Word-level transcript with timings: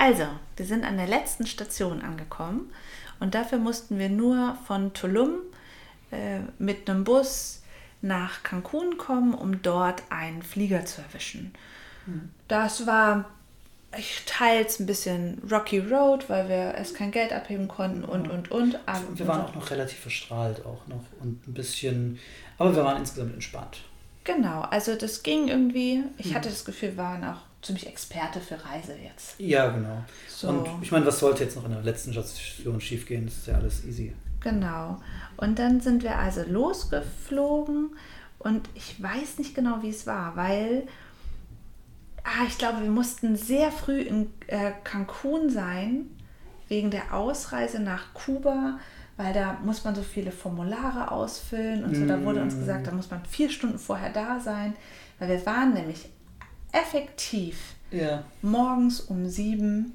Also, 0.00 0.24
wir 0.56 0.64
sind 0.64 0.82
an 0.84 0.96
der 0.96 1.06
letzten 1.06 1.46
Station 1.46 2.00
angekommen 2.00 2.72
und 3.20 3.34
dafür 3.34 3.58
mussten 3.58 3.98
wir 3.98 4.08
nur 4.08 4.56
von 4.66 4.94
Tulum 4.94 5.40
äh, 6.10 6.38
mit 6.58 6.88
einem 6.88 7.04
Bus 7.04 7.60
nach 8.00 8.42
Cancun 8.42 8.96
kommen, 8.96 9.34
um 9.34 9.60
dort 9.60 10.02
einen 10.08 10.42
Flieger 10.42 10.86
zu 10.86 11.02
erwischen. 11.02 11.52
Mhm. 12.06 12.30
Das 12.48 12.86
war 12.86 13.26
ich 13.94 14.22
teils 14.24 14.80
ein 14.80 14.86
bisschen 14.86 15.42
Rocky 15.50 15.80
Road, 15.80 16.30
weil 16.30 16.48
wir 16.48 16.74
erst 16.76 16.94
kein 16.94 17.10
Geld 17.10 17.34
abheben 17.34 17.68
konnten 17.68 18.02
und 18.02 18.30
und 18.30 18.50
und. 18.50 18.78
Aber 18.86 19.04
wir 19.12 19.26
waren 19.26 19.42
auch 19.42 19.54
noch 19.54 19.70
relativ 19.70 19.98
verstrahlt 19.98 20.64
auch 20.64 20.86
noch 20.86 21.04
und 21.20 21.46
ein 21.46 21.52
bisschen, 21.52 22.18
aber 22.56 22.74
wir 22.74 22.84
waren 22.84 22.96
insgesamt 22.96 23.34
entspannt. 23.34 23.82
Genau, 24.24 24.62
also 24.62 24.94
das 24.94 25.22
ging 25.22 25.48
irgendwie. 25.48 26.04
Ich 26.16 26.30
mhm. 26.30 26.34
hatte 26.36 26.48
das 26.48 26.64
Gefühl, 26.64 26.90
wir 26.90 26.96
waren 26.96 27.24
auch 27.24 27.49
ziemlich 27.62 27.86
Experte 27.86 28.40
für 28.40 28.64
Reise 28.64 28.94
jetzt. 28.96 29.38
Ja, 29.38 29.68
genau. 29.68 30.04
So. 30.28 30.48
Und 30.48 30.82
ich 30.82 30.92
meine, 30.92 31.06
was 31.06 31.18
sollte 31.18 31.44
jetzt 31.44 31.56
noch 31.56 31.64
in 31.64 31.72
der 31.72 31.82
letzten 31.82 32.12
Station 32.12 32.80
schiefgehen? 32.80 33.26
Das 33.26 33.36
ist 33.36 33.46
ja 33.46 33.54
alles 33.54 33.84
easy. 33.84 34.14
Genau. 34.40 35.00
Und 35.36 35.58
dann 35.58 35.80
sind 35.80 36.02
wir 36.02 36.18
also 36.18 36.42
losgeflogen 36.48 37.90
und 38.38 38.68
ich 38.74 39.02
weiß 39.02 39.38
nicht 39.38 39.54
genau, 39.54 39.82
wie 39.82 39.90
es 39.90 40.06
war, 40.06 40.34
weil 40.36 40.86
ah, 42.24 42.44
ich 42.46 42.56
glaube, 42.56 42.82
wir 42.82 42.90
mussten 42.90 43.36
sehr 43.36 43.70
früh 43.70 44.00
in 44.00 44.30
äh, 44.46 44.72
Cancun 44.84 45.50
sein, 45.50 46.06
wegen 46.68 46.90
der 46.90 47.14
Ausreise 47.14 47.80
nach 47.80 48.14
Kuba, 48.14 48.78
weil 49.16 49.34
da 49.34 49.58
muss 49.64 49.84
man 49.84 49.94
so 49.94 50.02
viele 50.02 50.32
Formulare 50.32 51.10
ausfüllen 51.10 51.84
und 51.84 51.94
so. 51.94 52.06
Da 52.06 52.24
wurde 52.24 52.40
uns 52.40 52.54
gesagt, 52.54 52.86
da 52.86 52.92
muss 52.92 53.10
man 53.10 53.24
vier 53.26 53.50
Stunden 53.50 53.78
vorher 53.78 54.10
da 54.10 54.40
sein, 54.40 54.74
weil 55.18 55.28
wir 55.28 55.44
waren 55.44 55.74
nämlich 55.74 56.08
effektiv 56.72 57.74
ja. 57.90 58.24
morgens 58.42 59.00
um 59.00 59.28
sieben. 59.28 59.92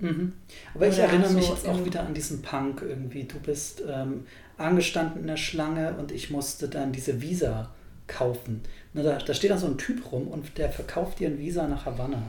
Mhm. 0.00 0.32
Aber 0.74 0.88
ich 0.88 0.98
erinnere 0.98 1.28
so 1.28 1.36
mich 1.36 1.48
jetzt 1.48 1.68
auch 1.68 1.84
wieder 1.84 2.04
an 2.04 2.14
diesen 2.14 2.42
Punk 2.42 2.82
irgendwie. 2.82 3.24
Du 3.24 3.38
bist 3.38 3.82
ähm, 3.88 4.26
angestanden 4.58 5.22
in 5.22 5.26
der 5.26 5.36
Schlange 5.36 5.94
und 5.94 6.12
ich 6.12 6.30
musste 6.30 6.68
dann 6.68 6.92
diese 6.92 7.22
Visa 7.22 7.70
kaufen. 8.06 8.62
Ne, 8.92 9.02
da, 9.02 9.18
da 9.18 9.34
steht 9.34 9.50
dann 9.50 9.58
so 9.58 9.66
ein 9.66 9.78
Typ 9.78 10.12
rum 10.12 10.28
und 10.28 10.58
der 10.58 10.70
verkauft 10.70 11.20
dir 11.20 11.28
ein 11.28 11.38
Visa 11.38 11.66
nach 11.66 11.86
Havanna 11.86 12.22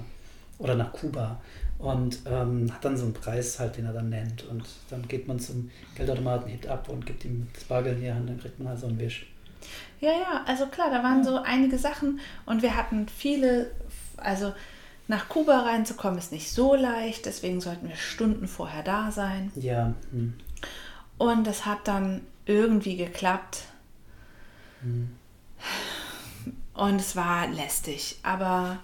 oder 0.57 0.75
nach 0.75 0.93
Kuba 0.93 1.41
und 1.77 2.19
ähm, 2.25 2.71
hat 2.73 2.85
dann 2.85 2.95
so 2.95 3.03
einen 3.03 3.13
Preis 3.13 3.59
halt, 3.59 3.77
den 3.77 3.85
er 3.85 3.93
dann 3.93 4.09
nennt. 4.09 4.47
Und 4.47 4.63
dann 4.89 5.07
geht 5.07 5.27
man 5.27 5.39
zum 5.39 5.69
Geldautomaten, 5.95 6.49
hebt 6.49 6.67
ab 6.67 6.87
und 6.87 7.05
gibt 7.05 7.25
ihm 7.25 7.47
das 7.53 7.65
Bargeld 7.65 7.97
in 7.97 8.03
die 8.03 8.11
Hand, 8.11 8.29
dann 8.29 8.39
kriegt 8.39 8.59
man 8.59 8.69
halt 8.69 8.79
so 8.79 8.87
einen 8.87 8.99
Wisch. 8.99 9.27
Ja, 10.01 10.11
ja, 10.11 10.43
also 10.45 10.67
klar, 10.67 10.89
da 10.89 11.03
waren 11.03 11.19
ja. 11.19 11.23
so 11.23 11.37
einige 11.37 11.77
Sachen 11.77 12.19
und 12.45 12.61
wir 12.61 12.75
hatten 12.75 13.07
viele, 13.07 13.71
also 14.17 14.53
nach 15.07 15.29
Kuba 15.29 15.61
reinzukommen 15.61 16.17
ist 16.17 16.31
nicht 16.31 16.51
so 16.51 16.75
leicht, 16.75 17.25
deswegen 17.25 17.61
sollten 17.61 17.87
wir 17.87 17.95
Stunden 17.95 18.47
vorher 18.47 18.83
da 18.83 19.11
sein. 19.11 19.51
Ja. 19.55 19.93
Hm. 20.11 20.33
Und 21.17 21.45
das 21.45 21.65
hat 21.65 21.87
dann 21.87 22.21
irgendwie 22.45 22.97
geklappt. 22.97 23.63
Hm. 24.81 25.15
Und 26.73 26.99
es 26.99 27.15
war 27.15 27.47
lästig. 27.47 28.19
Aber 28.23 28.79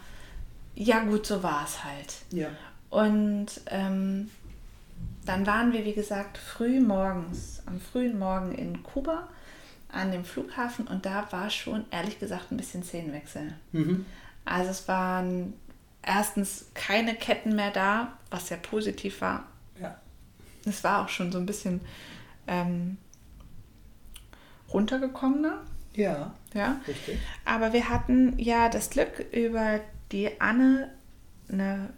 ja, 0.75 1.03
gut, 1.03 1.25
so 1.25 1.43
war 1.43 1.65
es 1.65 1.83
halt. 1.83 2.15
Ja. 2.31 2.47
Und 2.89 3.47
ähm, 3.67 4.29
dann 5.25 5.45
waren 5.45 5.73
wir, 5.73 5.85
wie 5.85 5.93
gesagt, 5.93 6.37
früh 6.37 6.79
morgens, 6.79 7.61
am 7.65 7.79
frühen 7.79 8.17
Morgen 8.17 8.53
in 8.53 8.83
Kuba 8.83 9.27
an 9.91 10.11
dem 10.11 10.25
Flughafen 10.25 10.87
und 10.87 11.05
da 11.05 11.31
war 11.31 11.49
schon, 11.49 11.85
ehrlich 11.91 12.19
gesagt, 12.19 12.51
ein 12.51 12.57
bisschen 12.57 12.83
Szenenwechsel. 12.83 13.53
Mhm. 13.71 14.05
Also 14.45 14.71
es 14.71 14.87
waren 14.87 15.53
erstens 16.01 16.65
keine 16.73 17.15
Ketten 17.15 17.55
mehr 17.55 17.71
da, 17.71 18.17
was 18.29 18.47
sehr 18.47 18.57
positiv 18.57 19.21
war. 19.21 19.45
Ja. 19.79 19.97
Es 20.65 20.83
war 20.83 21.03
auch 21.03 21.09
schon 21.09 21.31
so 21.31 21.37
ein 21.37 21.45
bisschen 21.45 21.81
ähm, 22.47 22.97
runtergekommener. 24.73 25.61
Ja. 25.93 26.33
Ja. 26.53 26.79
Richtig. 26.87 27.19
Aber 27.45 27.73
wir 27.73 27.89
hatten 27.89 28.37
ja 28.39 28.69
das 28.69 28.89
Glück, 28.89 29.25
über 29.31 29.79
die 30.11 30.39
Anne 30.39 30.91
eine, 31.49 31.89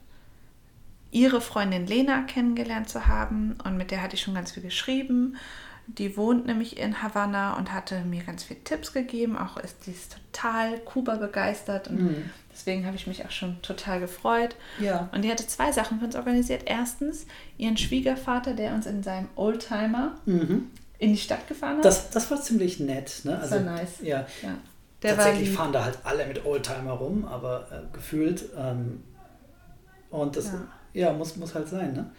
ihre 1.12 1.42
Freundin 1.42 1.86
Lena 1.88 2.24
kennengelernt 2.24 2.90
zu 2.90 3.08
haben 3.08 3.58
und 3.64 3.78
mit 3.78 3.92
der 3.92 4.02
hatte 4.02 4.16
ich 4.16 4.22
schon 4.22 4.34
ganz 4.34 4.52
viel 4.52 4.64
geschrieben. 4.64 5.38
Die 5.88 6.16
wohnt 6.16 6.46
nämlich 6.46 6.78
in 6.78 7.04
Havanna 7.04 7.58
und 7.58 7.74
hatte 7.74 8.02
mir 8.02 8.24
ganz 8.24 8.44
viele 8.44 8.64
Tipps 8.64 8.94
gegeben. 8.94 9.38
Auch 9.38 9.58
ist 9.58 9.86
die 9.86 9.96
total 10.32 10.80
Kuba 10.80 11.16
begeistert 11.16 11.90
und 11.90 12.02
mhm. 12.02 12.30
deswegen 12.52 12.86
habe 12.86 12.96
ich 12.96 13.06
mich 13.06 13.26
auch 13.26 13.32
schon 13.32 13.62
total 13.62 14.00
gefreut. 14.00 14.56
Ja. 14.80 15.10
Und 15.12 15.24
die 15.24 15.32
hatte 15.32 15.46
zwei 15.46 15.72
Sachen 15.72 16.00
für 16.00 16.06
uns 16.06 16.16
organisiert. 16.16 16.64
Erstens 16.66 17.26
ihren 17.58 17.78
Schwiegervater, 17.78 18.54
der 18.54 18.74
uns 18.74 18.86
in 18.86 19.04
seinem 19.04 19.28
Oldtimer 19.36 20.16
mhm 20.26 20.70
in 21.04 21.12
die 21.12 21.18
Stadt 21.18 21.48
gefahren 21.50 21.78
hat. 21.78 21.86
Das, 21.86 22.10
das 22.12 22.32
war 22.32 22.42
ziemlich 22.42 22.80
nett. 22.80 23.22
Ne? 23.24 23.38
Also, 23.38 23.56
das 23.56 23.66
war 23.66 23.74
nice. 23.74 23.94
Ja. 24.02 24.26
ja. 24.42 24.58
Tatsächlich 25.02 25.52
fahren 25.52 25.74
da 25.74 25.84
halt 25.84 26.00
alle 26.04 26.26
mit 26.26 26.46
Oldtimer 26.46 26.94
rum, 26.94 27.26
aber 27.26 27.68
äh, 27.72 27.94
gefühlt. 27.94 28.46
Ähm, 28.58 29.04
und 30.10 30.38
das 30.38 30.46
ja. 30.46 30.62
ja, 30.94 31.14
muss, 31.14 31.36
muss 31.36 31.54
halt 31.56 31.68
sein. 31.68 31.92
Ne? 31.94 32.10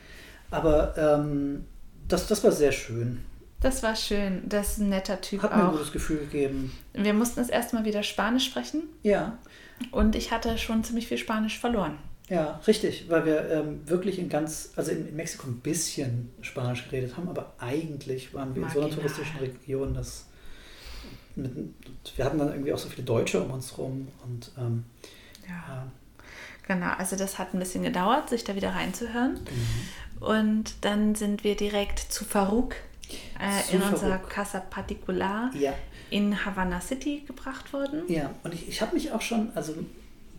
Aber 0.51 0.95
ähm, 0.99 1.65
das, 2.07 2.27
das 2.27 2.45
war 2.45 2.53
sehr 2.53 2.73
schön. 2.73 3.25
Das 3.65 3.83
war 3.83 3.97
schön. 3.97 4.43
Das 4.47 4.73
ist 4.73 4.79
ein 4.81 4.91
netter 4.91 5.23
Typ 5.23 5.43
Hat 5.43 5.53
auch. 5.53 5.57
mir 5.57 5.65
ein 5.65 5.71
gutes 5.71 5.91
Gefühl 5.91 6.19
gegeben. 6.19 6.77
Wir 6.93 7.15
mussten 7.15 7.41
das 7.41 7.49
erste 7.49 7.77
Mal 7.77 7.87
wieder 7.87 8.03
Spanisch 8.03 8.45
sprechen. 8.45 8.83
Ja. 9.03 9.39
Und 9.91 10.15
ich 10.17 10.33
hatte 10.33 10.59
schon 10.59 10.85
ziemlich 10.85 11.07
viel 11.07 11.17
Spanisch 11.17 11.59
verloren. 11.59 11.97
Ja, 12.29 12.61
richtig, 12.67 13.09
weil 13.09 13.25
wir 13.25 13.51
ähm, 13.51 13.81
wirklich 13.89 14.19
in 14.19 14.29
ganz, 14.29 14.73
also 14.77 14.91
in, 14.91 15.09
in, 15.09 15.17
Mexiko 15.17 15.47
ein 15.47 15.61
bisschen 15.61 16.31
Spanisch 16.43 16.85
geredet 16.85 17.17
haben, 17.17 17.27
aber 17.27 17.55
eigentlich 17.59 18.35
waren 18.35 18.55
wir 18.55 18.63
Marginal. 18.63 18.89
in 18.89 18.93
so 18.93 18.99
einer 18.99 19.09
touristischen 19.09 19.41
Region, 19.41 19.95
dass 19.95 20.27
mit, 21.35 21.51
wir 22.17 22.25
hatten 22.27 22.39
dann 22.39 22.49
irgendwie 22.49 22.73
auch 22.75 22.79
so 22.79 22.91
viele 22.91 23.05
Deutsche 23.05 23.43
um 23.43 23.51
uns 23.51 23.79
rum 23.79 24.09
und 24.25 24.53
ähm, 24.59 24.85
ja. 25.49 25.75
ja. 25.75 25.87
Genau, 26.69 26.93
also 26.99 27.17
das 27.17 27.39
hat 27.39 27.55
ein 27.55 27.59
bisschen 27.59 27.83
gedauert, 27.83 28.29
sich 28.29 28.45
da 28.45 28.55
wieder 28.57 28.75
reinzuhören. 28.75 29.41
Mhm. 29.41 30.23
Und 30.23 30.75
dann 30.83 31.15
sind 31.15 31.45
wir 31.45 31.57
direkt 31.57 31.99
zu 31.99 32.25
Farouk 32.25 32.75
äh, 33.41 33.75
in 33.75 33.83
unser 33.83 34.19
Casa 34.19 34.61
Particular 34.61 35.51
ja. 35.55 35.75
in 36.11 36.45
Havana 36.45 36.81
City 36.81 37.23
gebracht 37.27 37.73
worden. 37.73 38.03
Ja, 38.09 38.31
und 38.43 38.55
ich, 38.55 38.69
ich 38.69 38.81
habe 38.81 38.95
mich 38.95 39.13
auch 39.13 39.23
schon, 39.23 39.51
also 39.55 39.73
ein 39.73 39.87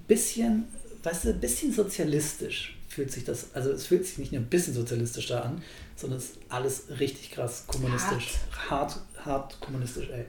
bisschen 0.07 0.65
weißt 1.05 1.25
du, 1.25 1.29
ein 1.29 1.39
bisschen 1.39 1.71
sozialistisch 1.71 2.75
fühlt 2.89 3.11
sich 3.11 3.23
das, 3.23 3.53
also 3.53 3.71
es 3.71 3.87
fühlt 3.87 4.05
sich 4.05 4.17
nicht 4.17 4.31
nur 4.31 4.41
ein 4.41 4.47
bisschen 4.47 4.73
sozialistisch 4.73 5.27
da 5.27 5.41
an, 5.41 5.61
sondern 5.95 6.19
es 6.19 6.31
ist 6.31 6.39
alles 6.49 6.85
richtig 6.99 7.31
krass 7.31 7.65
kommunistisch. 7.67 8.35
Hart, 8.69 8.99
hart, 9.15 9.25
hart 9.25 9.59
kommunistisch, 9.59 10.09
ey. 10.09 10.25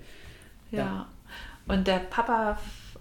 Ja. 0.71 0.79
ja. 0.79 1.07
Und 1.69 1.87
der 1.87 1.99
Papa, 1.99 2.59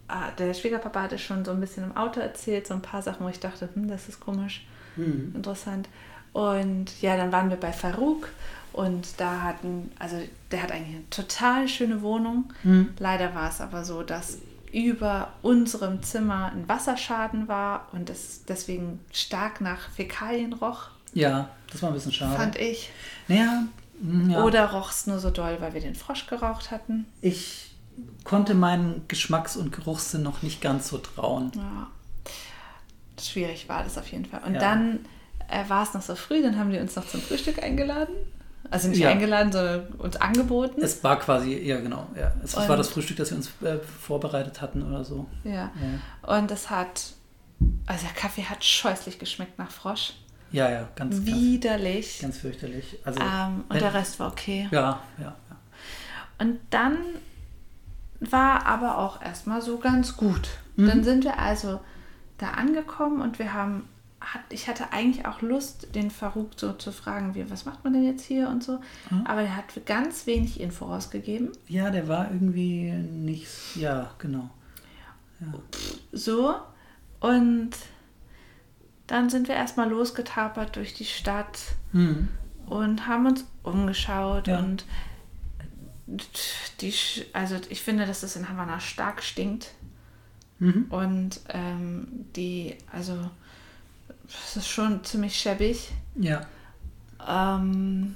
ah, 0.08 0.32
der 0.32 0.54
Schwiegerpapa 0.54 1.04
hatte 1.04 1.18
schon 1.18 1.44
so 1.44 1.52
ein 1.52 1.60
bisschen 1.60 1.84
im 1.84 1.98
Auto 1.98 2.20
erzählt, 2.20 2.68
so 2.68 2.74
ein 2.74 2.82
paar 2.82 3.02
Sachen, 3.02 3.26
wo 3.26 3.30
ich 3.30 3.40
dachte, 3.40 3.70
hm, 3.74 3.88
das 3.88 4.08
ist 4.08 4.20
komisch, 4.20 4.66
mhm. 4.96 5.34
interessant. 5.36 5.90
Und 6.34 7.02
ja, 7.02 7.18
dann 7.18 7.32
waren 7.32 7.50
wir 7.50 7.58
bei 7.58 7.72
Farouk 7.72 8.30
und 8.76 9.22
da 9.22 9.42
hatten, 9.42 9.90
also 10.00 10.18
der 10.52 10.62
hat 10.62 10.72
eigentlich 10.74 10.96
eine 10.98 11.10
total 11.10 11.70
schöne 11.70 12.02
Wohnung. 12.02 12.52
Mhm. 12.64 12.90
Leider 13.00 13.34
war 13.34 13.50
es 13.50 13.62
aber 13.62 13.86
so, 13.86 14.04
dass 14.04 14.40
über 14.74 15.32
unserem 15.42 16.04
Zimmer 16.04 16.52
ein 16.54 16.68
Wasserschaden 16.68 17.48
war 17.48 17.88
und 17.94 18.10
es 18.10 18.44
deswegen 18.44 19.00
stark 19.14 19.62
nach 19.62 19.90
Fäkalien 19.92 20.52
roch. 20.52 20.90
Ja, 21.14 21.48
das 21.72 21.82
war 21.82 21.90
ein 21.90 21.94
bisschen 21.94 22.12
schade. 22.12 22.36
Fand 22.36 22.58
ich. 22.58 22.90
Naja, 23.30 23.64
mm, 24.02 24.32
ja. 24.32 24.44
Oder 24.44 24.70
roch 24.72 24.92
es 24.92 25.08
nur 25.08 25.20
so 25.20 25.30
doll, 25.30 25.56
weil 25.62 25.74
wir 25.74 25.80
den 25.80 25.96
Frosch 25.96 26.28
geraucht 26.28 26.70
hatten? 26.70 27.06
Ich 27.22 27.72
konnte 28.26 28.56
meinen 28.56 29.08
Geschmacks- 29.08 29.56
und 29.56 29.72
Geruchssinn 29.72 30.24
noch 30.24 30.42
nicht 30.42 30.60
ganz 30.60 30.90
so 30.90 30.98
trauen. 30.98 31.54
Ja. 31.56 31.88
Schwierig 33.24 33.70
war 33.70 33.86
das 33.86 33.98
auf 33.98 34.12
jeden 34.12 34.26
Fall. 34.26 34.42
Und 34.46 34.56
ja. 34.56 34.60
dann 34.60 35.06
äh, 35.48 35.64
war 35.70 35.84
es 35.84 35.94
noch 35.94 36.02
so 36.02 36.16
früh, 36.16 36.42
dann 36.42 36.60
haben 36.60 36.72
die 36.72 36.80
uns 36.80 36.98
noch 36.98 37.08
zum 37.08 37.22
Frühstück 37.22 37.64
eingeladen. 37.64 38.14
Also 38.72 38.88
nicht 38.88 39.00
ja. 39.00 39.10
eingeladen, 39.10 39.52
sondern 39.52 39.88
uns 39.98 40.16
angeboten. 40.18 40.82
Es 40.82 41.04
war 41.04 41.20
quasi, 41.20 41.56
ja 41.58 41.80
genau, 41.80 42.08
ja. 42.16 42.34
Es 42.44 42.56
und 42.56 42.68
war 42.68 42.78
das 42.78 42.90
Frühstück, 42.90 43.18
das 43.18 43.30
wir 43.32 43.38
uns 43.38 43.50
äh, 43.62 43.78
vorbereitet 43.80 44.62
hatten 44.62 44.84
oder 44.84 45.04
so. 45.04 45.28
Ja. 45.44 45.52
ja. 45.52 46.38
Und 46.38 46.52
es 46.52 46.70
hat, 46.70 47.14
also 47.86 48.06
der 48.06 48.16
Kaffee 48.16 48.44
hat 48.44 48.64
scheußlich 48.64 49.20
geschmeckt 49.20 49.60
nach 49.60 49.72
Frosch. 49.72 50.14
Ja, 50.52 50.70
ja, 50.70 50.88
ganz 50.96 51.26
Widerlich. 51.26 52.20
Ganz, 52.20 52.36
ganz 52.36 52.38
fürchterlich. 52.38 52.98
Also, 53.04 53.20
ähm, 53.20 53.64
und 53.68 53.76
wenn, 53.76 53.80
der 53.80 53.94
Rest 53.94 54.20
war 54.20 54.32
okay. 54.32 54.68
Ja, 54.72 55.02
ja, 55.18 55.36
ja. 55.50 55.56
Und 56.40 56.60
dann 56.70 56.98
war 58.20 58.66
aber 58.66 58.98
auch 58.98 59.22
erstmal 59.22 59.62
so 59.62 59.78
ganz 59.78 60.18
gut. 60.18 60.50
Mhm. 60.76 60.88
Dann 60.88 61.04
sind 61.04 61.24
wir 61.24 61.40
also 61.40 61.82
da 62.38 62.52
angekommen 62.52 63.22
und 63.22 63.40
wir 63.40 63.54
haben 63.54 63.88
hat, 64.34 64.42
ich 64.50 64.68
hatte 64.68 64.92
eigentlich 64.92 65.26
auch 65.26 65.42
Lust, 65.42 65.96
den 65.96 66.12
Farouk 66.12 66.52
so 66.58 66.74
zu 66.74 66.92
fragen, 66.92 67.36
wie, 67.36 67.50
was 67.50 67.66
macht 67.66 67.84
man 67.84 67.94
denn 67.94 68.06
jetzt 68.06 68.26
hier 68.26 68.50
und 68.50 68.64
so. 68.64 68.80
Mhm. 69.10 69.26
Aber 69.26 69.42
er 69.42 69.56
hat 69.56 69.86
ganz 69.86 70.26
wenig 70.26 70.60
Info 70.60 70.86
rausgegeben. 70.86 71.52
Ja, 71.68 71.90
der 71.92 72.08
war 72.08 72.32
irgendwie 72.32 72.92
nicht, 72.92 73.76
ja, 73.76 74.12
genau. 74.18 74.50
Ja. 75.40 75.54
So, 76.12 76.56
und 77.20 77.72
dann 79.08 79.30
sind 79.30 79.48
wir 79.48 79.56
erstmal 79.56 79.90
losgetapert 79.90 80.76
durch 80.76 80.94
die 80.94 81.06
Stadt 81.06 81.60
mhm. 81.92 82.30
und 82.66 83.08
haben 83.08 83.28
uns 83.28 83.46
umgeschaut 83.64 84.48
ja. 84.48 84.60
und 84.60 84.86
die, 86.82 86.94
also 87.34 87.56
ich 87.70 87.82
finde, 87.82 88.06
dass 88.06 88.24
es 88.24 88.36
in 88.36 88.50
Havanna 88.50 88.80
stark 88.80 89.24
stinkt. 89.24 89.72
Mhm. 90.60 90.86
Und 90.90 91.42
ähm, 91.50 92.08
die, 92.36 92.78
also 92.92 93.30
es 94.28 94.58
ist 94.58 94.68
schon 94.68 95.04
ziemlich 95.04 95.36
schäbig. 95.36 95.92
Ja. 96.16 96.42
Ähm, 97.28 98.16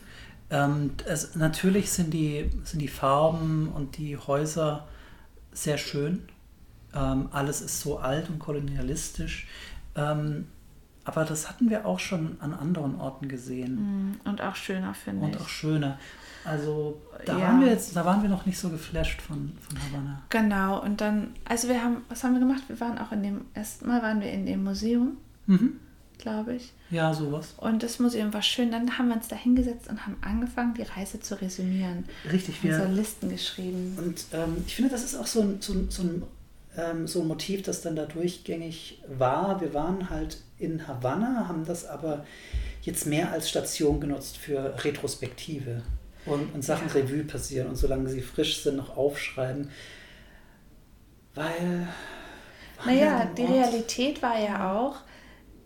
ähm, 0.50 0.92
es, 1.06 1.36
natürlich 1.36 1.92
sind 1.92 2.14
die, 2.14 2.50
sind 2.64 2.80
die 2.80 2.88
Farben 2.88 3.70
und 3.70 3.98
die 3.98 4.18
Häuser 4.18 4.88
sehr 5.52 5.78
schön. 5.78 6.28
Ähm, 6.94 7.30
alles 7.32 7.62
ist 7.62 7.82
so 7.82 8.00
alt 8.00 8.30
und 8.30 8.40
kolonialistisch. 8.40 9.48
Ähm, 9.96 10.48
aber 11.04 11.26
das 11.26 11.50
hatten 11.50 11.70
wir 11.70 11.86
auch 11.86 12.00
schon 12.00 12.38
an 12.40 12.54
anderen 12.54 13.00
Orten 13.00 13.28
gesehen. 13.28 14.20
Mm, 14.24 14.28
und 14.28 14.42
auch 14.42 14.56
schöner, 14.56 14.94
finde 14.94 15.28
ich. 15.28 15.36
Und 15.36 15.42
auch 15.42 15.50
schöner. 15.50 15.98
Also 16.46 17.02
da 17.26 17.38
ja. 17.38 17.48
waren 17.48 17.62
wir 17.62 17.68
jetzt, 17.68 17.96
da 17.96 18.06
waren 18.06 18.22
wir 18.22 18.30
noch 18.30 18.46
nicht 18.46 18.60
so 18.60 18.70
geflasht 18.70 19.22
von, 19.22 19.52
von 19.60 19.78
Havanna. 19.80 20.22
Genau, 20.30 20.82
und 20.82 21.02
dann, 21.02 21.32
also 21.46 21.68
wir 21.68 21.84
haben, 21.84 21.98
was 22.10 22.24
haben 22.24 22.34
wir 22.34 22.40
gemacht? 22.40 22.64
Wir 22.68 22.80
waren 22.80 22.98
auch 22.98 23.12
in 23.12 23.24
dem, 23.24 23.46
erstmal 23.54 24.02
waren 24.02 24.22
wir 24.22 24.32
in 24.32 24.46
dem 24.46 24.64
Museum, 24.64 25.18
mhm. 25.48 25.80
Glaube 26.20 26.56
ich. 26.56 26.72
Ja, 26.92 27.14
sowas. 27.14 27.56
Und 27.58 27.82
das 27.82 27.98
Museum 28.00 28.34
war 28.34 28.42
schön. 28.44 28.72
Dann 28.72 28.98
haben 28.98 29.08
wir 29.08 29.16
uns 29.16 29.28
da 29.28 29.36
hingesetzt 29.36 29.90
und 29.90 30.06
haben 30.06 30.18
angefangen, 30.22 30.76
die 30.76 30.84
Reise 30.84 31.20
zu 31.20 31.42
resümieren. 31.42 32.06
Richtig, 32.32 32.64
wir. 32.64 32.78
haben 32.78 32.90
so 32.90 33.02
Listen 33.02 33.30
geschrieben. 33.30 33.98
Und 33.98 34.26
ähm, 34.34 34.64
ich 34.68 34.76
finde, 34.76 34.92
das 34.92 35.04
ist 35.04 35.16
auch 35.16 35.28
so 35.28 35.42
ein, 35.42 35.58
so, 35.62 35.74
so, 35.90 36.04
ein, 36.04 36.24
ähm, 36.78 37.08
so 37.08 37.22
ein 37.22 37.28
Motiv, 37.28 37.64
das 37.64 37.82
dann 37.82 37.96
da 37.96 38.06
durchgängig 38.06 39.02
war. 39.08 39.60
Wir 39.62 39.74
waren 39.74 40.10
halt 40.10 40.38
in 40.60 40.88
Havanna, 40.88 41.48
haben 41.48 41.66
das 41.66 41.86
aber 41.88 42.26
jetzt 42.82 43.08
mehr 43.08 43.32
als 43.32 43.50
Station 43.50 44.00
genutzt 44.00 44.38
für 44.38 44.76
Retrospektive 44.84 45.82
und, 46.26 46.54
und 46.54 46.64
Sachen 46.64 46.88
ja. 46.88 46.94
Revue 46.94 47.24
passieren 47.24 47.68
und 47.68 47.76
solange 47.76 48.10
sie 48.10 48.22
frisch 48.22 48.62
sind, 48.62 48.78
noch 48.78 48.96
aufschreiben. 48.96 49.70
Weil. 51.36 51.88
Naja, 52.86 53.26
die 53.26 53.44
Realität 53.44 54.22
war 54.22 54.40
ja 54.40 54.74
auch, 54.74 54.96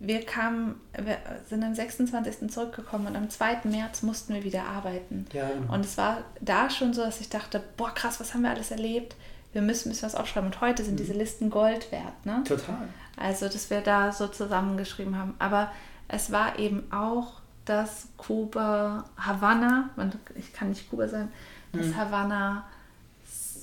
wir 0.06 0.24
kamen, 0.24 0.80
wir 0.96 1.18
sind 1.48 1.62
am 1.62 1.74
26. 1.74 2.50
zurückgekommen 2.50 3.06
und 3.06 3.16
am 3.16 3.30
2. 3.30 3.60
März 3.64 4.02
mussten 4.02 4.34
wir 4.34 4.44
wieder 4.44 4.64
arbeiten. 4.64 5.26
Ja. 5.32 5.50
Und 5.68 5.84
es 5.84 5.96
war 5.96 6.24
da 6.40 6.70
schon 6.70 6.94
so, 6.94 7.02
dass 7.02 7.20
ich 7.20 7.28
dachte, 7.28 7.62
boah 7.76 7.92
krass, 7.92 8.20
was 8.20 8.34
haben 8.34 8.42
wir 8.42 8.50
alles 8.50 8.70
erlebt? 8.70 9.16
Wir 9.52 9.62
müssen 9.62 9.88
bisschen 9.88 10.06
was 10.06 10.14
aufschreiben. 10.14 10.50
Und 10.50 10.60
heute 10.60 10.84
sind 10.84 10.94
mhm. 10.94 10.98
diese 10.98 11.12
Listen 11.12 11.50
Gold 11.50 11.92
wert. 11.92 12.24
Ne? 12.24 12.42
Total. 12.46 12.88
Also, 13.16 13.48
dass 13.48 13.70
wir 13.70 13.80
da 13.80 14.12
so 14.12 14.26
zusammengeschrieben 14.26 15.16
haben. 15.16 15.34
Aber 15.38 15.70
es 16.08 16.32
war 16.32 16.58
eben 16.58 16.90
auch 16.92 17.40
dass 17.64 18.08
Kuba, 18.16 19.04
Havanna, 19.16 19.90
ich 20.36 20.52
kann 20.52 20.70
nicht 20.70 20.90
Kuba 20.90 21.08
sein, 21.08 21.30
dass 21.72 21.86
mhm. 21.86 21.96
Havanna 21.96 22.66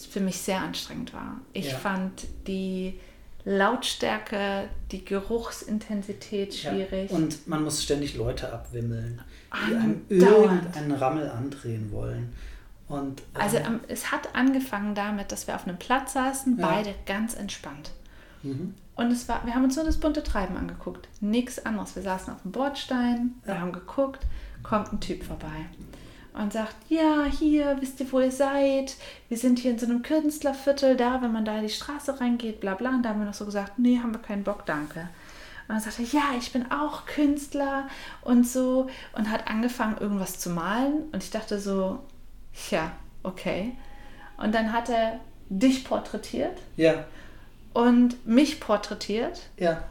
für 0.09 0.19
mich 0.19 0.37
sehr 0.41 0.59
anstrengend 0.59 1.13
war. 1.13 1.39
Ich 1.53 1.71
ja. 1.71 1.77
fand 1.77 2.27
die 2.47 2.99
Lautstärke, 3.43 4.69
die 4.91 5.03
Geruchsintensität 5.03 6.53
schwierig. 6.53 7.11
Ja. 7.11 7.17
Und 7.17 7.47
man 7.47 7.63
muss 7.63 7.83
ständig 7.83 8.15
Leute 8.15 8.51
abwimmeln, 8.51 9.21
die 9.53 9.75
einem 9.75 10.01
irgendeinen 10.09 10.91
Rammel 10.91 11.29
andrehen 11.29 11.91
wollen. 11.91 12.33
Und, 12.87 13.21
also, 13.33 13.57
ähm, 13.57 13.65
also 13.65 13.79
es 13.87 14.11
hat 14.11 14.35
angefangen 14.35 14.95
damit, 14.95 15.31
dass 15.31 15.47
wir 15.47 15.55
auf 15.55 15.65
einem 15.67 15.77
Platz 15.77 16.13
saßen, 16.13 16.59
ja. 16.59 16.67
beide 16.67 16.93
ganz 17.05 17.35
entspannt. 17.35 17.91
Mhm. 18.43 18.75
Und 18.95 19.11
es 19.11 19.27
war, 19.29 19.45
wir 19.45 19.55
haben 19.55 19.63
uns 19.63 19.75
nur 19.75 19.85
das 19.85 19.97
bunte 19.97 20.23
Treiben 20.23 20.57
angeguckt. 20.57 21.07
Nichts 21.21 21.65
anderes. 21.65 21.95
Wir 21.95 22.03
saßen 22.03 22.33
auf 22.33 22.41
dem 22.41 22.51
Bordstein, 22.51 23.35
wir 23.45 23.59
haben 23.59 23.71
geguckt, 23.71 24.27
kommt 24.61 24.91
ein 24.91 24.99
Typ 24.99 25.23
vorbei 25.23 25.67
und 26.33 26.53
sagt, 26.53 26.75
ja, 26.89 27.25
hier, 27.25 27.77
wisst 27.79 27.99
ihr, 27.99 28.11
wo 28.11 28.19
ihr 28.19 28.31
seid? 28.31 28.95
Wir 29.29 29.37
sind 29.37 29.59
hier 29.59 29.71
in 29.71 29.79
so 29.79 29.85
einem 29.85 30.01
Künstlerviertel, 30.01 30.95
da, 30.95 31.21
wenn 31.21 31.31
man 31.31 31.45
da 31.45 31.57
in 31.57 31.63
die 31.63 31.69
Straße 31.69 32.19
reingeht, 32.19 32.59
bla 32.59 32.75
bla. 32.75 32.89
Und 32.89 33.03
da 33.03 33.09
haben 33.09 33.19
wir 33.19 33.25
noch 33.25 33.33
so 33.33 33.45
gesagt, 33.45 33.79
nee, 33.79 33.99
haben 33.99 34.13
wir 34.13 34.21
keinen 34.21 34.43
Bock, 34.43 34.65
danke. 34.65 35.09
Und 35.67 35.75
dann 35.75 35.79
sagte 35.79 36.03
er, 36.03 36.09
ja, 36.09 36.23
ich 36.37 36.51
bin 36.51 36.71
auch 36.71 37.05
Künstler 37.05 37.87
und 38.21 38.47
so. 38.47 38.87
Und 39.17 39.29
hat 39.29 39.47
angefangen, 39.47 39.97
irgendwas 39.99 40.39
zu 40.39 40.49
malen. 40.49 41.03
Und 41.11 41.23
ich 41.23 41.31
dachte 41.31 41.59
so, 41.59 41.99
ja, 42.69 42.91
okay. 43.23 43.73
Und 44.37 44.55
dann 44.55 44.73
hat 44.73 44.89
er 44.89 45.19
dich 45.49 45.83
porträtiert. 45.83 46.57
Ja 46.77 47.05
und 47.73 48.25
mich 48.25 48.59
porträtiert. 48.59 49.49
Ja. 49.57 49.83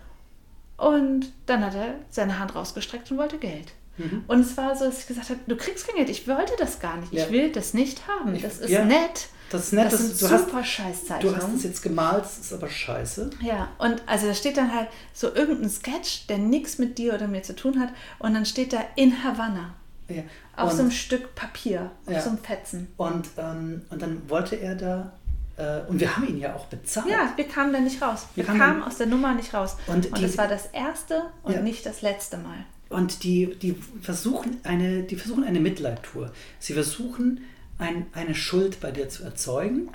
Und 0.77 1.33
dann 1.47 1.65
hat 1.65 1.75
er 1.75 1.95
seine 2.11 2.39
Hand 2.39 2.55
rausgestreckt 2.55 3.11
und 3.11 3.19
wollte 3.19 3.39
Geld. 3.39 3.73
Mhm. 4.01 4.25
Und 4.27 4.41
es 4.41 4.57
war 4.57 4.75
so, 4.77 4.87
dass 4.87 5.01
ich 5.01 5.07
gesagt 5.07 5.31
habe, 5.31 5.41
du 5.47 5.57
kriegst 5.57 5.87
kein 5.87 5.97
Geld. 5.97 6.09
Ich 6.09 6.27
wollte 6.27 6.55
das 6.59 6.81
gar 6.81 6.97
nicht. 6.97 7.13
Ja. 7.13 7.25
Ich 7.25 7.31
will 7.31 7.53
das 7.53 7.75
nicht 7.75 8.07
haben. 8.09 8.41
Das 8.41 8.59
ist 8.59 8.71
ja. 8.71 8.85
nett. 8.85 9.29
Das 9.51 9.65
ist 9.65 9.73
nett. 9.73 9.87
Das, 9.87 9.93
das 9.93 10.19
sind 10.19 10.31
du 10.31 10.39
super 10.39 10.65
Scheißzeichnungen. 10.65 11.39
Du 11.39 11.47
hast 11.47 11.55
es 11.55 11.63
jetzt 11.65 11.83
gemalt, 11.83 12.25
das 12.25 12.39
ist 12.39 12.53
aber 12.53 12.69
scheiße. 12.69 13.31
Ja, 13.41 13.69
und 13.79 14.03
also 14.07 14.27
da 14.27 14.35
steht 14.35 14.57
dann 14.57 14.73
halt 14.73 14.89
so 15.13 15.35
irgendein 15.35 15.71
Sketch, 15.71 16.27
der 16.29 16.39
nichts 16.39 16.79
mit 16.79 16.99
dir 16.99 17.15
oder 17.15 17.27
mir 17.27 17.43
zu 17.43 17.55
tun 17.55 17.81
hat. 17.81 17.91
Und 18.19 18.35
dann 18.35 18.47
steht 18.47 18.73
da 18.73 18.81
in 18.97 19.25
Havanna. 19.25 19.75
Ja. 20.09 20.23
Auf 20.57 20.71
und, 20.71 20.77
so 20.77 20.83
einem 20.83 20.91
Stück 20.91 21.35
Papier, 21.35 21.91
auf 22.07 22.13
ja. 22.13 22.21
so 22.21 22.31
einem 22.31 22.39
Fetzen. 22.39 22.89
Und, 22.97 23.29
ähm, 23.39 23.83
und 23.91 24.03
dann 24.03 24.29
wollte 24.29 24.57
er 24.57 24.75
da 24.75 25.13
äh, 25.61 25.83
und 25.89 26.01
wir 26.01 26.17
haben 26.17 26.27
ihn 26.27 26.39
ja 26.39 26.55
auch 26.55 26.67
bezahlt. 26.67 27.09
Ja, 27.09 27.33
wir 27.37 27.47
kamen 27.47 27.73
da 27.73 27.81
nicht 27.81 28.01
raus. 28.01 28.27
Wir, 28.35 28.47
wir 28.47 28.57
kamen 28.57 28.83
aus 28.83 28.97
der 28.97 29.07
Nummer 29.07 29.35
nicht 29.35 29.53
raus. 29.53 29.77
Und, 29.87 30.07
und 30.07 30.23
das 30.23 30.39
war 30.39 30.49
das 30.49 30.67
erste 30.67 31.25
und 31.43 31.55
ja. 31.55 31.61
nicht 31.61 31.85
das 31.87 32.03
letzte 32.03 32.39
Mal. 32.39 32.65
Und 32.91 33.23
die, 33.23 33.55
die, 33.55 33.77
versuchen 34.03 34.59
eine, 34.65 35.05
die 35.05 35.17
versuchen 35.17 35.45
eine 35.45 35.61
Mitleidtour. 35.61 36.33
Sie 36.59 36.75
versuchen 36.75 37.41
ein, 37.79 38.07
eine 38.13 38.35
Schuld 38.35 38.81
bei 38.81 38.91
dir 38.91 39.09
zu 39.09 39.23
erzeugen, 39.23 39.89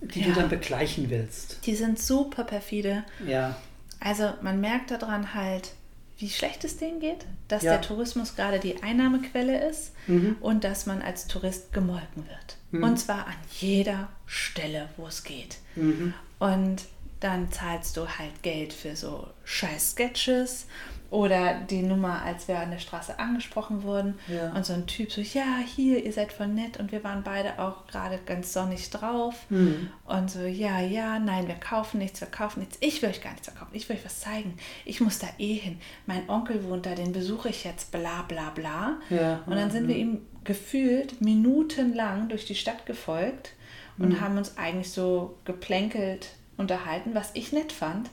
die 0.00 0.20
ja. 0.20 0.26
du 0.26 0.32
dann 0.34 0.48
begleichen 0.48 1.08
willst. 1.08 1.64
Die 1.64 1.76
sind 1.76 2.00
super 2.00 2.44
perfide. 2.44 3.04
Ja. 3.26 3.56
Also 4.00 4.32
man 4.42 4.60
merkt 4.60 4.90
daran 4.90 5.34
halt, 5.34 5.70
wie 6.18 6.28
schlecht 6.28 6.64
es 6.64 6.76
denen 6.76 7.00
geht, 7.00 7.24
dass 7.46 7.62
ja. 7.62 7.72
der 7.72 7.80
Tourismus 7.80 8.34
gerade 8.34 8.58
die 8.58 8.82
Einnahmequelle 8.82 9.68
ist 9.68 9.92
mhm. 10.08 10.36
und 10.40 10.64
dass 10.64 10.86
man 10.86 11.00
als 11.00 11.28
Tourist 11.28 11.72
gemolken 11.72 12.26
wird. 12.26 12.56
Mhm. 12.72 12.82
Und 12.82 12.96
zwar 12.98 13.28
an 13.28 13.34
jeder 13.60 14.08
Stelle, 14.26 14.88
wo 14.96 15.06
es 15.06 15.22
geht. 15.22 15.58
Mhm. 15.76 16.14
Und 16.40 16.82
dann 17.20 17.52
zahlst 17.52 17.96
du 17.96 18.08
halt 18.08 18.42
Geld 18.42 18.72
für 18.72 18.96
so 18.96 19.28
scheiß 19.44 19.92
Sketches 19.92 20.66
oder 21.12 21.60
die 21.68 21.82
Nummer, 21.82 22.22
als 22.22 22.48
wir 22.48 22.58
an 22.58 22.70
der 22.70 22.78
Straße 22.78 23.18
angesprochen 23.18 23.82
wurden 23.82 24.14
ja. 24.28 24.50
und 24.52 24.64
so 24.64 24.72
ein 24.72 24.86
Typ 24.86 25.12
so, 25.12 25.20
ja, 25.20 25.58
hier, 25.58 26.02
ihr 26.02 26.12
seid 26.12 26.32
voll 26.32 26.48
nett 26.48 26.78
und 26.78 26.90
wir 26.90 27.04
waren 27.04 27.22
beide 27.22 27.58
auch 27.58 27.86
gerade 27.86 28.18
ganz 28.24 28.54
sonnig 28.54 28.88
drauf 28.88 29.44
mhm. 29.50 29.90
und 30.06 30.30
so, 30.30 30.40
ja, 30.40 30.80
ja, 30.80 31.18
nein, 31.18 31.48
wir 31.48 31.56
kaufen 31.56 31.98
nichts, 31.98 32.22
wir 32.22 32.28
kaufen 32.28 32.60
nichts. 32.60 32.78
Ich 32.80 33.02
will 33.02 33.10
euch 33.10 33.20
gar 33.20 33.32
nichts 33.32 33.46
verkaufen, 33.46 33.74
ich 33.74 33.86
will 33.90 33.96
euch 33.96 34.04
was 34.06 34.20
zeigen. 34.20 34.56
Ich 34.86 35.02
muss 35.02 35.18
da 35.18 35.26
eh 35.36 35.52
hin. 35.52 35.78
Mein 36.06 36.30
Onkel 36.30 36.64
wohnt 36.64 36.86
da, 36.86 36.94
den 36.94 37.12
besuche 37.12 37.50
ich 37.50 37.64
jetzt, 37.64 37.92
bla 37.92 38.22
bla 38.26 38.48
bla. 38.48 38.98
Ja. 39.10 39.42
Und 39.44 39.56
dann 39.56 39.70
sind 39.70 39.88
wir 39.88 39.96
ihm 39.96 40.22
gefühlt 40.44 41.20
minutenlang 41.20 42.30
durch 42.30 42.46
die 42.46 42.54
Stadt 42.54 42.86
gefolgt 42.86 43.52
und 43.98 44.08
mhm. 44.08 44.20
haben 44.22 44.38
uns 44.38 44.56
eigentlich 44.56 44.90
so 44.90 45.36
geplänkelt 45.44 46.30
unterhalten, 46.56 47.14
was 47.14 47.32
ich 47.34 47.52
nett 47.52 47.70
fand. 47.70 48.08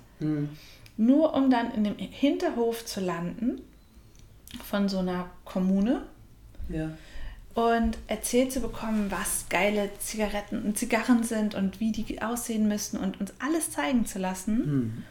Nur 0.99 1.33
um 1.33 1.49
dann 1.49 1.71
in 1.71 1.85
dem 1.85 1.97
Hinterhof 1.97 2.85
zu 2.85 2.99
landen 2.99 3.61
von 4.65 4.89
so 4.89 4.97
einer 4.97 5.29
Kommune. 5.45 6.01
Ja. 6.67 6.91
Und 7.53 7.97
erzählt 8.07 8.51
zu 8.51 8.59
bekommen, 8.59 9.09
was 9.09 9.45
geile 9.47 9.89
Zigaretten 9.99 10.61
und 10.63 10.77
Zigarren 10.77 11.23
sind 11.23 11.55
und 11.55 11.79
wie 11.79 11.93
die 11.93 12.21
aussehen 12.21 12.67
müssten 12.67 12.97
und 12.97 13.21
uns 13.21 13.33
alles 13.39 13.71
zeigen 13.71 14.05
zu 14.05 14.19
lassen, 14.19 14.57
mhm. 14.57 15.03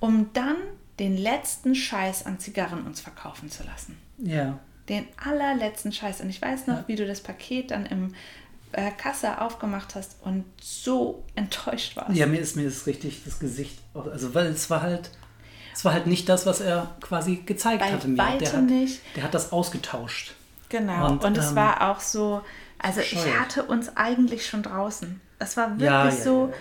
um 0.00 0.30
dann 0.32 0.56
den 0.98 1.16
letzten 1.16 1.76
Scheiß 1.76 2.26
an 2.26 2.40
Zigarren 2.40 2.84
uns 2.84 3.00
verkaufen 3.00 3.48
zu 3.48 3.62
lassen. 3.62 3.96
Ja. 4.18 4.58
Den 4.88 5.06
allerletzten 5.24 5.92
Scheiß. 5.92 6.20
Und 6.20 6.30
ich 6.30 6.42
weiß 6.42 6.66
noch, 6.66 6.78
ja. 6.78 6.84
wie 6.88 6.96
du 6.96 7.06
das 7.06 7.20
Paket 7.20 7.70
dann 7.70 7.86
im 7.86 8.12
äh, 8.72 8.90
Kasse 8.90 9.40
aufgemacht 9.40 9.94
hast 9.94 10.16
und 10.22 10.44
so 10.60 11.24
enttäuscht 11.34 11.96
warst. 11.96 12.14
Ja, 12.14 12.26
mir 12.26 12.40
ist 12.40 12.56
mir 12.56 12.66
ist 12.66 12.86
richtig 12.86 13.22
das 13.24 13.38
Gesicht, 13.38 13.78
also 13.94 14.34
weil 14.34 14.46
es 14.46 14.70
war 14.70 14.82
halt, 14.82 15.10
es 15.74 15.84
war 15.84 15.92
halt 15.92 16.06
nicht 16.06 16.28
das, 16.28 16.46
was 16.46 16.60
er 16.60 16.94
quasi 17.00 17.36
gezeigt 17.36 17.80
Bei 17.80 17.92
hatte 17.92 18.08
mir. 18.08 18.16
Der 18.16 18.52
hat, 18.52 18.62
nicht. 18.62 19.00
der 19.16 19.24
hat 19.24 19.34
das 19.34 19.52
ausgetauscht. 19.52 20.34
Genau. 20.68 21.10
Und, 21.10 21.24
und 21.24 21.36
es 21.36 21.50
ähm, 21.50 21.56
war 21.56 21.90
auch 21.90 22.00
so, 22.00 22.42
also 22.78 23.00
bescheuert. 23.00 23.26
ich 23.26 23.38
hatte 23.38 23.62
uns 23.64 23.96
eigentlich 23.96 24.46
schon 24.46 24.62
draußen. 24.62 25.20
Es 25.38 25.56
war 25.56 25.70
wirklich 25.72 25.84
ja, 25.84 26.04
ja, 26.06 26.10
so. 26.10 26.48
Ja. 26.48 26.56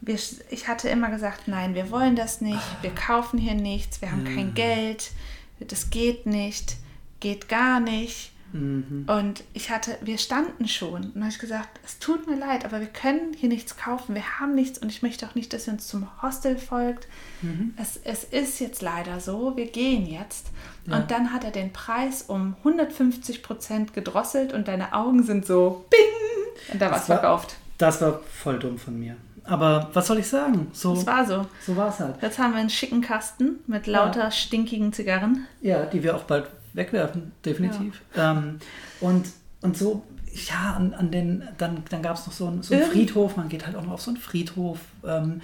Wir, 0.00 0.18
ich 0.50 0.68
hatte 0.68 0.90
immer 0.90 1.08
gesagt, 1.08 1.48
nein, 1.48 1.74
wir 1.74 1.90
wollen 1.90 2.14
das 2.14 2.42
nicht, 2.42 2.60
wir 2.82 2.94
kaufen 2.94 3.38
hier 3.38 3.54
nichts, 3.54 4.02
wir 4.02 4.12
haben 4.12 4.24
kein 4.24 4.52
Geld, 4.52 5.12
das 5.60 5.88
geht 5.88 6.26
nicht, 6.26 6.76
geht 7.20 7.48
gar 7.48 7.80
nicht. 7.80 8.33
Mhm. 8.54 9.06
Und 9.08 9.42
ich 9.52 9.70
hatte, 9.70 9.98
wir 10.00 10.16
standen 10.16 10.68
schon 10.68 11.10
und 11.10 11.20
habe 11.20 11.28
ich 11.28 11.40
gesagt, 11.40 11.80
es 11.84 11.98
tut 11.98 12.28
mir 12.28 12.36
leid, 12.36 12.64
aber 12.64 12.78
wir 12.78 12.86
können 12.86 13.34
hier 13.36 13.48
nichts 13.48 13.76
kaufen, 13.76 14.14
wir 14.14 14.38
haben 14.38 14.54
nichts 14.54 14.78
und 14.78 14.90
ich 14.90 15.02
möchte 15.02 15.26
auch 15.26 15.34
nicht, 15.34 15.52
dass 15.52 15.66
ihr 15.66 15.72
uns 15.72 15.88
zum 15.88 16.06
Hostel 16.22 16.56
folgt. 16.56 17.08
Mhm. 17.42 17.74
Es, 17.76 18.00
es 18.04 18.22
ist 18.22 18.60
jetzt 18.60 18.80
leider 18.80 19.18
so, 19.18 19.56
wir 19.56 19.66
gehen 19.66 20.06
jetzt. 20.06 20.46
Ja. 20.86 20.96
Und 20.96 21.10
dann 21.10 21.32
hat 21.32 21.42
er 21.42 21.50
den 21.50 21.72
Preis 21.72 22.22
um 22.22 22.54
150 22.58 23.42
Prozent 23.42 23.92
gedrosselt 23.92 24.52
und 24.52 24.68
deine 24.68 24.92
Augen 24.92 25.24
sind 25.24 25.44
so 25.46 25.84
bing 25.90 26.72
und 26.72 26.80
da 26.80 26.92
war 26.92 26.98
es 26.98 27.06
verkauft. 27.06 27.56
Das 27.78 28.00
war 28.00 28.20
voll 28.20 28.60
dumm 28.60 28.78
von 28.78 28.96
mir. 28.98 29.16
Aber 29.42 29.90
was 29.92 30.06
soll 30.06 30.18
ich 30.18 30.28
sagen? 30.28 30.68
So, 30.72 30.94
das 30.94 31.06
war 31.06 31.26
so. 31.26 31.44
So 31.66 31.76
war 31.76 31.88
es 31.88 31.98
halt. 31.98 32.22
Jetzt 32.22 32.38
haben 32.38 32.52
wir 32.52 32.60
einen 32.60 32.70
schicken 32.70 33.00
Kasten 33.02 33.58
mit 33.66 33.88
lauter 33.88 34.24
ja. 34.24 34.30
stinkigen 34.30 34.92
Zigarren. 34.92 35.46
Ja, 35.60 35.84
die 35.84 36.02
wir 36.02 36.16
auch 36.16 36.22
bald 36.22 36.46
wegwerfen, 36.74 37.32
definitiv. 37.44 38.02
Ja. 38.14 38.32
Ähm, 38.32 38.58
und, 39.00 39.26
und 39.62 39.76
so, 39.76 40.04
ja, 40.48 40.74
an, 40.74 40.92
an 40.94 41.10
den, 41.10 41.48
dann, 41.58 41.82
dann 41.88 42.02
gab 42.02 42.16
es 42.16 42.26
noch 42.26 42.34
so, 42.34 42.48
ein, 42.48 42.62
so 42.62 42.74
einen 42.74 42.84
Friedhof, 42.84 43.36
man 43.36 43.48
geht 43.48 43.66
halt 43.66 43.76
auch 43.76 43.84
noch 43.84 43.92
auf 43.92 44.02
so 44.02 44.10
einen 44.10 44.20
Friedhof. 44.20 44.80
Ähm, 45.04 45.40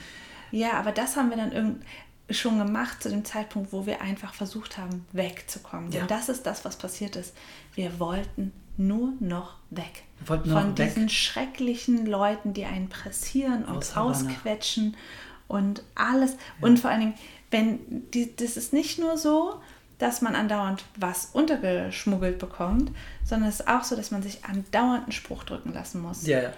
ja, 0.50 0.72
aber 0.72 0.92
das 0.92 1.16
haben 1.16 1.30
wir 1.30 1.36
dann 1.36 1.52
irgendwie 1.52 1.86
schon 2.30 2.58
gemacht 2.58 3.02
zu 3.02 3.08
dem 3.08 3.24
Zeitpunkt, 3.24 3.72
wo 3.72 3.86
wir 3.86 4.00
einfach 4.00 4.34
versucht 4.34 4.78
haben, 4.78 5.04
wegzukommen. 5.12 5.90
Ja. 5.92 6.02
Und 6.02 6.10
das 6.10 6.28
ist 6.28 6.46
das, 6.46 6.64
was 6.64 6.76
passiert 6.76 7.16
ist. 7.16 7.34
Wir 7.74 7.98
wollten 7.98 8.52
nur 8.76 9.12
noch 9.20 9.56
weg. 9.70 10.04
Wir 10.20 10.28
wollten 10.28 10.50
Von 10.50 10.68
noch 10.68 10.74
diesen 10.74 11.04
weg. 11.04 11.10
schrecklichen 11.10 12.06
Leuten, 12.06 12.54
die 12.54 12.64
einen 12.64 12.88
pressieren 12.88 13.64
und 13.64 13.78
Aus 13.78 13.96
ausquetschen 13.96 14.96
und 15.48 15.82
alles. 15.94 16.32
Ja. 16.32 16.66
Und 16.68 16.78
vor 16.78 16.90
allen 16.90 17.00
Dingen, 17.00 17.14
wenn 17.50 18.10
die, 18.10 18.34
das 18.34 18.56
ist 18.56 18.72
nicht 18.72 18.98
nur 18.98 19.18
so, 19.18 19.60
dass 20.00 20.22
man 20.22 20.34
andauernd 20.34 20.84
was 20.96 21.28
untergeschmuggelt 21.32 22.38
bekommt, 22.38 22.90
sondern 23.22 23.48
es 23.48 23.60
ist 23.60 23.68
auch 23.68 23.84
so, 23.84 23.94
dass 23.94 24.10
man 24.10 24.22
sich 24.22 24.44
andauernd 24.44 25.04
einen 25.04 25.12
Spruch 25.12 25.44
drücken 25.44 25.72
lassen 25.72 26.00
muss. 26.00 26.26
Ja, 26.26 26.42
ja. 26.42 26.52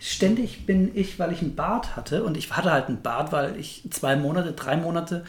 Ständig 0.00 0.66
bin 0.66 0.90
ich, 0.94 1.18
weil 1.18 1.32
ich 1.32 1.40
einen 1.40 1.54
Bart 1.54 1.96
hatte 1.96 2.24
und 2.24 2.36
ich 2.36 2.54
hatte 2.56 2.70
halt 2.70 2.88
einen 2.88 3.00
Bart, 3.00 3.32
weil 3.32 3.56
ich 3.58 3.84
zwei 3.90 4.16
Monate, 4.16 4.52
drei 4.52 4.76
Monate 4.76 5.24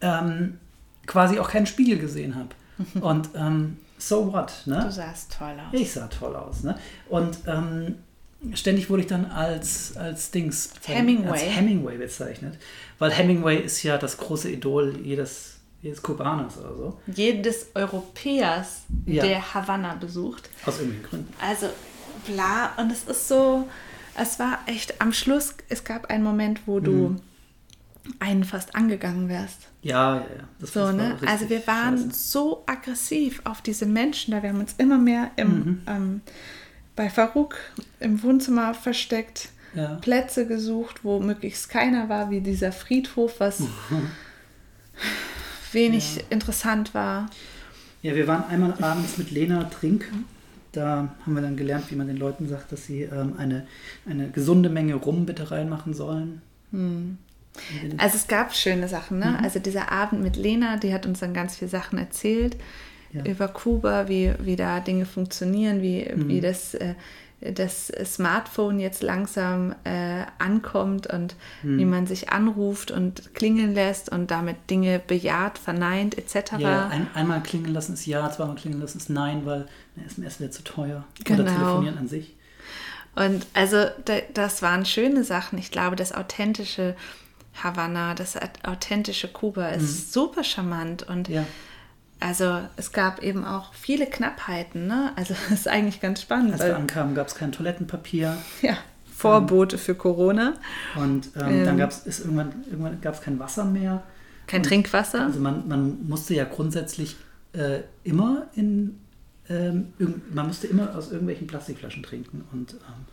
ähm, 0.00 0.58
quasi 1.06 1.38
auch 1.38 1.48
keinen 1.48 1.66
Spiegel 1.66 1.98
gesehen 1.98 2.34
habe. 2.34 2.50
und 3.00 3.30
ähm, 3.34 3.78
so 3.98 4.32
what, 4.32 4.52
ne? 4.66 4.82
Du 4.84 4.92
sahst 4.92 5.32
toll 5.38 5.54
aus. 5.58 5.80
Ich 5.80 5.92
sah 5.92 6.06
toll 6.08 6.36
aus, 6.36 6.62
ne? 6.62 6.76
Und 7.08 7.38
ähm, 7.46 7.96
ständig 8.52 8.90
wurde 8.90 9.02
ich 9.02 9.08
dann 9.08 9.26
als, 9.26 9.96
als 9.96 10.30
Dings, 10.30 10.70
Hemingway. 10.84 11.30
als 11.30 11.42
Hemingway 11.42 11.96
bezeichnet. 11.96 12.58
Weil 12.98 13.12
Hemingway 13.12 13.60
ist 13.60 13.82
ja 13.82 13.96
das 13.96 14.18
große 14.18 14.50
Idol 14.50 14.98
jedes 15.02 15.53
jedes 15.84 16.02
Kubaners 16.02 16.56
oder 16.56 16.74
so. 16.74 17.00
Jedes 17.06 17.66
Europäers, 17.74 18.84
ja. 19.04 19.22
der 19.22 19.54
Havanna 19.54 19.94
besucht. 19.94 20.48
Aus 20.64 20.78
irgendwelchen 20.78 21.10
Gründen. 21.10 21.34
Also 21.38 21.68
bla, 22.26 22.72
und 22.78 22.90
es 22.90 23.04
ist 23.04 23.28
so, 23.28 23.68
es 24.16 24.38
war 24.38 24.60
echt 24.64 25.02
am 25.02 25.12
Schluss, 25.12 25.54
es 25.68 25.84
gab 25.84 26.06
einen 26.06 26.24
Moment, 26.24 26.62
wo 26.66 26.80
du 26.80 26.92
mhm. 26.92 27.20
einen 28.18 28.44
fast 28.44 28.74
angegangen 28.74 29.28
wärst. 29.28 29.68
Ja, 29.82 30.16
ja, 30.16 30.20
ja. 30.20 30.48
Das 30.58 30.72
so, 30.72 30.90
ne? 30.90 31.18
Also 31.26 31.50
wir 31.50 31.66
waren 31.66 31.98
scheiße. 31.98 32.14
so 32.14 32.62
aggressiv 32.64 33.42
auf 33.44 33.60
diese 33.60 33.84
Menschen 33.84 34.30
da. 34.30 34.42
Wir 34.42 34.48
haben 34.48 34.60
uns 34.60 34.74
immer 34.78 34.96
mehr 34.96 35.32
im, 35.36 35.48
mhm. 35.48 35.82
ähm, 35.86 36.20
bei 36.96 37.10
Farouk 37.10 37.56
im 38.00 38.22
Wohnzimmer 38.22 38.72
versteckt, 38.72 39.50
ja. 39.74 39.96
Plätze 39.96 40.46
gesucht, 40.46 41.04
wo 41.04 41.20
möglichst 41.20 41.68
keiner 41.68 42.08
war, 42.08 42.30
wie 42.30 42.40
dieser 42.40 42.72
Friedhof, 42.72 43.38
was 43.38 43.60
mhm 43.90 44.10
wenig 45.74 46.16
ja. 46.16 46.22
interessant 46.30 46.94
war. 46.94 47.28
Ja, 48.02 48.14
wir 48.14 48.26
waren 48.26 48.44
einmal 48.48 48.74
abends 48.82 49.18
mit 49.18 49.30
Lena 49.30 49.64
trinken. 49.64 50.24
Da 50.72 51.14
haben 51.24 51.34
wir 51.34 51.42
dann 51.42 51.56
gelernt, 51.56 51.90
wie 51.90 51.96
man 51.96 52.06
den 52.06 52.16
Leuten 52.16 52.48
sagt, 52.48 52.72
dass 52.72 52.86
sie 52.86 53.02
ähm, 53.02 53.34
eine, 53.38 53.66
eine 54.08 54.28
gesunde 54.28 54.68
Menge 54.68 54.94
Rum 54.94 55.24
bitte 55.24 55.50
reinmachen 55.50 55.94
sollen. 55.94 56.42
Hm. 56.72 57.18
Also 57.98 58.16
es 58.16 58.26
gab 58.26 58.54
schöne 58.54 58.88
Sachen, 58.88 59.20
ne? 59.20 59.36
Mhm. 59.38 59.44
Also 59.44 59.60
dieser 59.60 59.92
Abend 59.92 60.22
mit 60.22 60.36
Lena, 60.36 60.76
die 60.76 60.92
hat 60.92 61.06
uns 61.06 61.20
dann 61.20 61.32
ganz 61.32 61.56
viele 61.56 61.70
Sachen 61.70 61.98
erzählt 61.98 62.56
ja. 63.12 63.24
über 63.24 63.48
Kuba, 63.48 64.08
wie, 64.08 64.32
wie 64.40 64.56
da 64.56 64.80
Dinge 64.80 65.06
funktionieren, 65.06 65.80
wie, 65.80 66.04
mhm. 66.04 66.28
wie 66.28 66.40
das 66.40 66.74
äh, 66.74 66.94
das 67.40 67.88
Smartphone 68.04 68.78
jetzt 68.80 69.02
langsam 69.02 69.74
äh, 69.84 70.24
ankommt 70.38 71.06
und 71.06 71.34
hm. 71.60 71.78
wie 71.78 71.84
man 71.84 72.06
sich 72.06 72.30
anruft 72.30 72.90
und 72.90 73.34
klingeln 73.34 73.74
lässt 73.74 74.10
und 74.10 74.30
damit 74.30 74.70
Dinge 74.70 74.98
bejaht, 74.98 75.58
verneint 75.58 76.16
etc. 76.16 76.52
Ja, 76.58 76.88
ein, 76.88 77.06
einmal 77.14 77.42
klingeln 77.42 77.74
lassen 77.74 77.94
ist 77.94 78.06
ja, 78.06 78.30
zweimal 78.30 78.56
klingeln 78.56 78.80
lassen 78.80 78.98
ist 78.98 79.10
nein, 79.10 79.44
weil 79.44 79.66
eine 79.96 80.06
SMS 80.06 80.40
wäre 80.40 80.50
zu 80.50 80.64
teuer. 80.64 81.04
Genau. 81.24 81.42
Oder 81.42 81.52
telefonieren 81.52 81.98
an 81.98 82.08
sich. 82.08 82.34
Und 83.14 83.46
also 83.54 83.86
das 84.32 84.62
waren 84.62 84.84
schöne 84.86 85.22
Sachen. 85.22 85.58
Ich 85.58 85.70
glaube, 85.70 85.96
das 85.96 86.12
authentische 86.12 86.96
Havanna, 87.62 88.14
das 88.14 88.36
authentische 88.64 89.28
Kuba 89.28 89.68
ist 89.68 89.82
mhm. 89.82 90.12
super 90.12 90.44
charmant 90.44 91.04
und 91.04 91.28
ja. 91.28 91.44
Also 92.20 92.60
es 92.76 92.92
gab 92.92 93.22
eben 93.22 93.44
auch 93.44 93.74
viele 93.74 94.06
Knappheiten. 94.06 94.86
Ne? 94.86 95.12
Also 95.16 95.34
das 95.48 95.60
ist 95.60 95.68
eigentlich 95.68 96.00
ganz 96.00 96.22
spannend. 96.22 96.52
Als 96.52 96.62
wir 96.62 96.76
ankamen, 96.76 97.14
gab 97.14 97.28
es 97.28 97.34
kein 97.34 97.52
Toilettenpapier. 97.52 98.36
Ja, 98.62 98.76
Vorbote 99.14 99.76
ähm, 99.76 99.82
für 99.82 99.94
Corona. 99.94 100.54
Und 100.96 101.30
ähm, 101.36 101.48
ähm, 101.48 101.64
dann 101.64 101.78
gab 101.78 101.90
es 101.90 102.20
irgendwann, 102.20 102.64
irgendwann 102.66 103.00
gab's 103.00 103.20
kein 103.20 103.38
Wasser 103.38 103.64
mehr. 103.64 104.02
Kein 104.46 104.60
und, 104.60 104.66
Trinkwasser? 104.66 105.22
Also 105.22 105.40
man, 105.40 105.68
man 105.68 106.06
musste 106.06 106.34
ja 106.34 106.44
grundsätzlich 106.44 107.16
äh, 107.52 107.80
immer 108.02 108.48
in, 108.54 109.00
ähm, 109.48 109.92
man 110.32 110.48
musste 110.48 110.66
immer 110.66 110.94
aus 110.96 111.10
irgendwelchen 111.10 111.46
Plastikflaschen 111.46 112.02
trinken 112.02 112.44
und 112.52 112.74
ähm, 112.74 113.06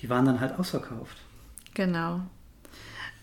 die 0.00 0.08
waren 0.08 0.26
dann 0.26 0.40
halt 0.40 0.58
ausverkauft. 0.58 1.16
Genau. 1.74 2.20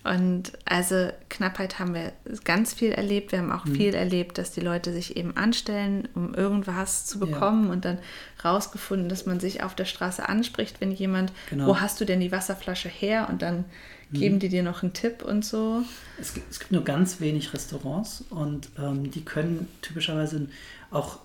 Und 0.03 0.53
also 0.63 1.09
Knappheit 1.29 1.79
haben 1.79 1.93
wir 1.93 2.13
ganz 2.45 2.73
viel 2.73 2.91
erlebt. 2.91 3.31
Wir 3.31 3.39
haben 3.39 3.51
auch 3.51 3.65
mhm. 3.65 3.75
viel 3.75 3.93
erlebt, 3.93 4.37
dass 4.37 4.51
die 4.51 4.61
Leute 4.61 4.93
sich 4.93 5.17
eben 5.17 5.35
anstellen, 5.35 6.07
um 6.15 6.33
irgendwas 6.33 7.05
zu 7.05 7.19
bekommen 7.19 7.67
ja. 7.67 7.73
und 7.73 7.83
dann 7.83 7.99
rausgefunden, 8.43 9.09
dass 9.09 9.25
man 9.25 9.39
sich 9.39 9.63
auf 9.63 9.75
der 9.75 9.85
Straße 9.85 10.27
anspricht, 10.27 10.79
wenn 10.79 10.91
jemand, 10.91 11.33
genau. 11.49 11.67
wo 11.67 11.79
hast 11.81 11.99
du 11.99 12.05
denn 12.05 12.21
die 12.21 12.31
Wasserflasche 12.31 12.87
her? 12.87 13.27
Und 13.29 13.41
dann 13.41 13.65
mhm. 14.11 14.17
geben 14.17 14.39
die 14.39 14.49
dir 14.49 14.63
noch 14.63 14.81
einen 14.81 14.93
Tipp 14.93 15.23
und 15.23 15.43
so. 15.43 15.83
Es 16.21 16.33
gibt, 16.33 16.49
es 16.51 16.59
gibt 16.59 16.71
nur 16.71 16.85
ganz 16.85 17.19
wenig 17.19 17.53
Restaurants 17.53 18.23
und 18.29 18.69
ähm, 18.79 19.11
die 19.11 19.25
können 19.25 19.67
typischerweise 19.81 20.47
auch, 20.89 21.19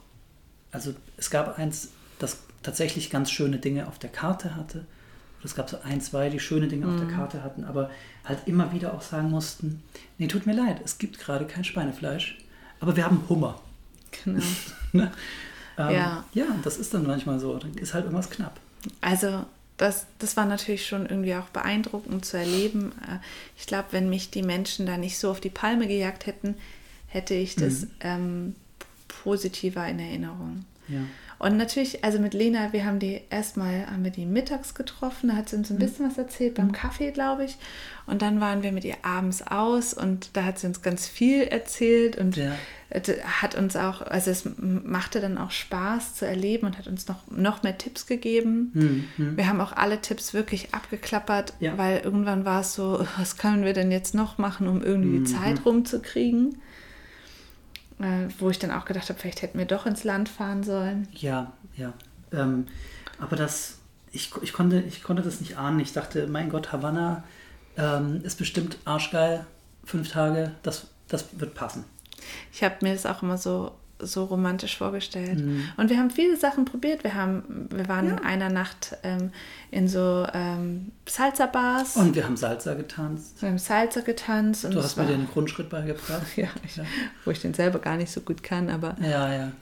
also 0.72 0.92
es 1.16 1.30
gab 1.30 1.56
eins, 1.58 1.90
das 2.18 2.38
tatsächlich 2.64 3.10
ganz 3.10 3.30
schöne 3.30 3.58
Dinge 3.58 3.86
auf 3.86 3.98
der 3.98 4.10
Karte 4.10 4.56
hatte 4.56 4.86
es 5.44 5.54
gab 5.54 5.68
so 5.68 5.78
ein, 5.82 6.00
zwei, 6.00 6.28
die 6.28 6.40
schöne 6.40 6.68
Dinge 6.68 6.86
mhm. 6.86 6.92
auf 6.92 7.00
der 7.00 7.08
mhm. 7.08 7.16
Karte 7.16 7.42
hatten, 7.42 7.64
aber 7.64 7.90
halt 8.24 8.40
immer 8.46 8.72
wieder 8.72 8.94
auch 8.94 9.02
sagen 9.02 9.30
mussten, 9.30 9.82
nee, 10.18 10.28
tut 10.28 10.46
mir 10.46 10.54
leid, 10.54 10.80
es 10.84 10.98
gibt 10.98 11.18
gerade 11.18 11.46
kein 11.46 11.64
Schweinefleisch, 11.64 12.38
aber 12.80 12.96
wir 12.96 13.04
haben 13.04 13.24
Hummer. 13.28 13.60
Genau. 14.24 14.42
ne? 14.92 15.12
ähm, 15.78 15.90
ja. 15.90 16.24
ja, 16.34 16.46
das 16.62 16.78
ist 16.78 16.94
dann 16.94 17.06
manchmal 17.06 17.40
so, 17.40 17.58
dann 17.58 17.74
ist 17.74 17.94
halt 17.94 18.04
irgendwas 18.04 18.30
knapp. 18.30 18.58
Also 19.00 19.44
das, 19.76 20.06
das 20.18 20.36
war 20.36 20.44
natürlich 20.44 20.86
schon 20.86 21.06
irgendwie 21.06 21.34
auch 21.34 21.48
beeindruckend 21.48 22.24
zu 22.24 22.36
erleben. 22.36 22.92
Äh, 23.02 23.18
ich 23.56 23.66
glaube, 23.66 23.88
wenn 23.90 24.08
mich 24.08 24.30
die 24.30 24.42
Menschen 24.42 24.86
da 24.86 24.96
nicht 24.96 25.18
so 25.18 25.30
auf 25.30 25.40
die 25.40 25.50
Palme 25.50 25.88
gejagt 25.88 26.26
hätten, 26.26 26.56
hätte 27.08 27.34
ich 27.34 27.56
das 27.56 27.82
mhm. 27.82 27.90
ähm, 28.00 28.54
positiver 29.08 29.86
in 29.86 29.98
Erinnerung. 29.98 30.64
Ja. 30.88 31.00
Und 31.42 31.56
natürlich, 31.56 32.04
also 32.04 32.20
mit 32.20 32.34
Lena, 32.34 32.72
wir 32.72 32.84
haben 32.84 33.00
die 33.00 33.20
erstmal, 33.28 33.88
haben 33.88 34.04
wir 34.04 34.12
die 34.12 34.26
mittags 34.26 34.74
getroffen, 34.74 35.28
da 35.28 35.34
hat 35.34 35.48
sie 35.48 35.56
uns 35.56 35.70
ein 35.70 35.74
mhm. 35.74 35.80
bisschen 35.80 36.08
was 36.08 36.16
erzählt, 36.16 36.54
beim 36.54 36.68
mhm. 36.68 36.72
Kaffee, 36.72 37.10
glaube 37.10 37.44
ich. 37.44 37.56
Und 38.06 38.22
dann 38.22 38.40
waren 38.40 38.62
wir 38.62 38.70
mit 38.70 38.84
ihr 38.84 38.94
abends 39.02 39.42
aus 39.44 39.92
und 39.92 40.36
da 40.36 40.44
hat 40.44 40.60
sie 40.60 40.68
uns 40.68 40.82
ganz 40.82 41.08
viel 41.08 41.42
erzählt 41.42 42.16
und 42.16 42.36
ja. 42.36 42.52
hat 43.40 43.56
uns 43.56 43.74
auch, 43.74 44.02
also 44.02 44.30
es 44.30 44.48
machte 44.56 45.20
dann 45.20 45.36
auch 45.36 45.50
Spaß 45.50 46.14
zu 46.14 46.28
erleben 46.28 46.68
und 46.68 46.78
hat 46.78 46.86
uns 46.86 47.08
noch, 47.08 47.28
noch 47.28 47.64
mehr 47.64 47.76
Tipps 47.76 48.06
gegeben. 48.06 48.70
Mhm. 48.72 49.04
mhm. 49.16 49.36
Wir 49.36 49.48
haben 49.48 49.60
auch 49.60 49.72
alle 49.72 50.00
Tipps 50.00 50.34
wirklich 50.34 50.72
abgeklappert, 50.72 51.54
ja. 51.58 51.76
weil 51.76 52.02
irgendwann 52.04 52.44
war 52.44 52.60
es 52.60 52.74
so, 52.74 53.04
was 53.18 53.36
können 53.36 53.64
wir 53.64 53.72
denn 53.72 53.90
jetzt 53.90 54.14
noch 54.14 54.38
machen, 54.38 54.68
um 54.68 54.80
irgendwie 54.80 55.14
die 55.14 55.18
mhm. 55.18 55.26
Zeit 55.26 55.64
rumzukriegen? 55.64 56.58
Äh, 57.98 58.28
wo 58.38 58.50
ich 58.50 58.58
dann 58.58 58.70
auch 58.70 58.84
gedacht 58.84 59.08
habe, 59.08 59.18
vielleicht 59.18 59.42
hätten 59.42 59.58
wir 59.58 59.66
doch 59.66 59.86
ins 59.86 60.04
Land 60.04 60.28
fahren 60.28 60.62
sollen. 60.62 61.08
Ja, 61.12 61.52
ja. 61.76 61.92
Ähm, 62.32 62.66
aber 63.20 63.36
das, 63.36 63.78
ich, 64.10 64.30
ich, 64.42 64.52
konnte, 64.52 64.80
ich 64.80 65.02
konnte 65.02 65.22
das 65.22 65.40
nicht 65.40 65.56
ahnen. 65.56 65.80
Ich 65.80 65.92
dachte, 65.92 66.26
mein 66.26 66.48
Gott, 66.48 66.72
Havanna 66.72 67.24
ähm, 67.76 68.20
ist 68.24 68.38
bestimmt 68.38 68.78
arschgeil. 68.84 69.46
Fünf 69.84 70.10
Tage, 70.10 70.52
das, 70.62 70.86
das 71.08 71.26
wird 71.38 71.54
passen. 71.54 71.84
Ich 72.52 72.62
habe 72.62 72.76
mir 72.82 72.92
das 72.92 73.06
auch 73.06 73.22
immer 73.22 73.38
so 73.38 73.72
so 74.02 74.24
romantisch 74.24 74.76
vorgestellt. 74.76 75.40
Mhm. 75.40 75.64
Und 75.76 75.90
wir 75.90 75.98
haben 75.98 76.10
viele 76.10 76.36
Sachen 76.36 76.64
probiert. 76.64 77.04
Wir, 77.04 77.14
haben, 77.14 77.68
wir 77.70 77.88
waren 77.88 78.08
ja. 78.08 78.12
in 78.12 78.24
einer 78.24 78.50
Nacht 78.50 78.96
ähm, 79.02 79.30
in 79.70 79.88
so 79.88 80.26
ähm, 80.32 80.92
Salsa-Bars. 81.06 81.96
Und 81.96 82.14
wir 82.14 82.24
haben 82.24 82.36
Salsa 82.36 82.74
getanzt. 82.74 83.40
Wir 83.40 83.48
haben 83.48 83.58
Salsa 83.58 84.00
getanzt. 84.00 84.64
du 84.64 84.82
hast 84.82 84.96
mir 84.96 85.06
den 85.06 85.26
Grundschritt 85.26 85.70
beigebracht. 85.70 86.26
ja, 86.36 86.48
ich, 86.64 86.76
ja, 86.76 86.84
wo 87.24 87.30
ich 87.30 87.40
den 87.40 87.54
selber 87.54 87.78
gar 87.78 87.96
nicht 87.96 88.12
so 88.12 88.20
gut 88.20 88.42
kann, 88.42 88.68
aber... 88.68 88.96
Ja, 89.00 89.32
ja. 89.32 89.52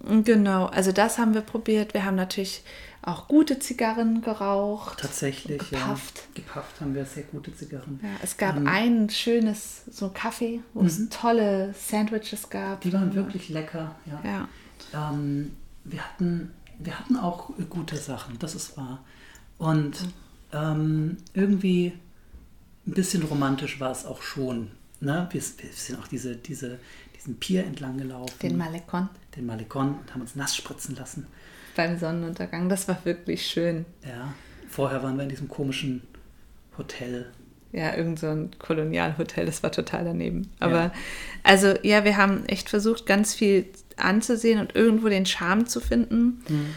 Genau, 0.00 0.66
also 0.66 0.92
das 0.92 1.18
haben 1.18 1.34
wir 1.34 1.40
probiert. 1.40 1.92
Wir 1.94 2.04
haben 2.04 2.14
natürlich 2.14 2.62
auch 3.02 3.26
gute 3.26 3.58
Zigarren 3.58 4.20
geraucht. 4.22 5.00
Tatsächlich, 5.00 5.58
gepafft. 5.70 6.18
ja. 6.18 6.22
Gepafft 6.42 6.80
haben 6.80 6.94
wir 6.94 7.04
sehr 7.04 7.24
gute 7.24 7.54
Zigarren. 7.54 8.00
Ja, 8.02 8.08
es 8.22 8.36
gab 8.36 8.56
ähm, 8.56 8.66
ein 8.66 9.10
schönes 9.10 9.82
so 9.90 10.10
Kaffee, 10.12 10.60
wo 10.74 10.82
es 10.82 10.98
mhm. 10.98 11.10
tolle 11.10 11.74
Sandwiches 11.74 12.50
gab. 12.50 12.80
Die 12.82 12.92
waren 12.92 13.14
wirklich 13.14 13.48
lecker, 13.48 13.94
ja. 14.06 14.20
ja. 14.24 15.10
Ähm, 15.10 15.52
wir, 15.84 16.04
hatten, 16.04 16.52
wir 16.78 16.98
hatten 16.98 17.16
auch 17.16 17.50
gute 17.70 17.96
Sachen, 17.96 18.38
das 18.38 18.54
ist 18.54 18.76
wahr. 18.76 19.04
Und 19.58 19.96
ähm, 20.52 21.16
irgendwie 21.34 21.92
ein 22.86 22.92
bisschen 22.92 23.22
romantisch 23.22 23.80
war 23.80 23.90
es 23.90 24.06
auch 24.06 24.22
schon. 24.22 24.70
Ne? 25.00 25.28
Wir, 25.30 25.40
wir 25.40 25.72
sind 25.72 25.98
auch 26.00 26.08
diese, 26.08 26.36
diese, 26.36 26.78
diesen 27.18 27.38
Pier 27.38 27.64
entlang 27.64 27.98
gelaufen. 27.98 28.34
Den 28.42 28.56
Malekon. 28.56 29.08
Den 29.36 29.46
Malekon 29.46 29.96
und 29.98 30.14
haben 30.14 30.20
uns 30.20 30.36
nass 30.36 30.56
spritzen 30.56 30.96
lassen. 30.96 31.26
Beim 31.76 31.98
Sonnenuntergang. 31.98 32.68
Das 32.68 32.88
war 32.88 33.04
wirklich 33.04 33.46
schön. 33.46 33.84
Ja. 34.06 34.34
Vorher 34.68 35.02
waren 35.02 35.16
wir 35.16 35.24
in 35.24 35.28
diesem 35.28 35.48
komischen 35.48 36.02
Hotel. 36.76 37.30
Ja, 37.72 37.94
irgend 37.94 38.18
so 38.18 38.28
ein 38.28 38.50
Kolonialhotel, 38.58 39.44
das 39.44 39.62
war 39.62 39.70
total 39.70 40.04
daneben. 40.04 40.50
Aber 40.58 40.84
ja. 40.84 40.92
also 41.42 41.74
ja, 41.82 42.04
wir 42.04 42.16
haben 42.16 42.46
echt 42.46 42.70
versucht, 42.70 43.04
ganz 43.04 43.34
viel 43.34 43.66
anzusehen 43.96 44.58
und 44.60 44.74
irgendwo 44.74 45.08
den 45.08 45.26
Charme 45.26 45.66
zu 45.66 45.80
finden. 45.80 46.42
Mhm. 46.48 46.74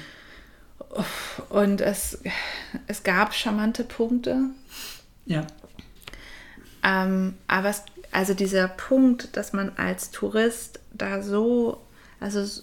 Und 1.49 1.79
es, 1.79 2.21
es 2.87 3.03
gab 3.03 3.33
charmante 3.33 3.85
Punkte. 3.85 4.49
Ja. 5.25 5.47
Ähm, 6.83 7.35
aber 7.47 7.69
es, 7.69 7.83
also 8.11 8.33
dieser 8.33 8.67
Punkt, 8.67 9.35
dass 9.37 9.53
man 9.53 9.71
als 9.77 10.11
Tourist 10.11 10.79
da 10.93 11.21
so, 11.21 11.81
also 12.19 12.61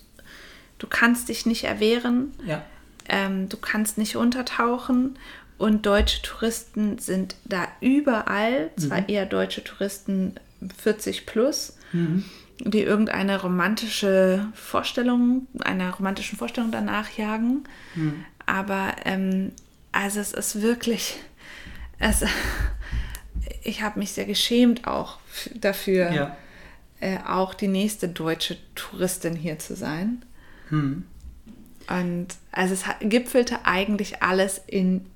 du 0.79 0.87
kannst 0.87 1.29
dich 1.29 1.47
nicht 1.47 1.65
erwehren, 1.65 2.35
ja. 2.45 2.63
ähm, 3.09 3.49
du 3.49 3.57
kannst 3.57 3.99
nicht 3.99 4.17
untertauchen 4.17 5.19
und 5.57 5.87
deutsche 5.87 6.23
Touristen 6.23 6.99
sind 6.99 7.35
da 7.45 7.67
überall, 7.81 8.71
mhm. 8.77 8.81
zwar 8.81 9.09
eher 9.09 9.27
deutsche 9.27 9.65
Touristen 9.65 10.35
40 10.77 11.25
plus, 11.27 11.77
mhm. 11.93 12.25
die 12.61 12.83
irgendeine 12.83 13.41
romantische 13.41 14.47
Vorstellung, 14.55 15.47
einer 15.61 15.91
romantischen 15.91 16.39
Vorstellung 16.39 16.71
danach 16.71 17.11
jagen, 17.17 17.65
mhm. 17.95 18.25
aber 18.45 18.95
ähm, 19.05 19.53
also 19.93 20.21
es 20.21 20.33
ist 20.33 20.61
wirklich, 20.61 21.17
es, 21.99 22.23
ich 23.63 23.83
habe 23.83 23.99
mich 23.99 24.13
sehr 24.13 24.25
geschämt 24.25 24.87
auch 24.87 25.19
dafür, 25.55 26.11
ja. 26.13 26.37
äh, 27.01 27.19
auch 27.27 27.55
die 27.55 27.69
nächste 27.69 28.09
deutsche 28.09 28.57
Touristin 28.75 29.35
hier 29.35 29.59
zu 29.59 29.77
sein. 29.77 30.25
Hm. 30.69 31.05
Und 31.89 32.29
also 32.53 32.75
es 32.75 32.85
gipfelte 33.01 33.65
eigentlich 33.65 34.23
alles 34.23 34.61
in 34.67 35.07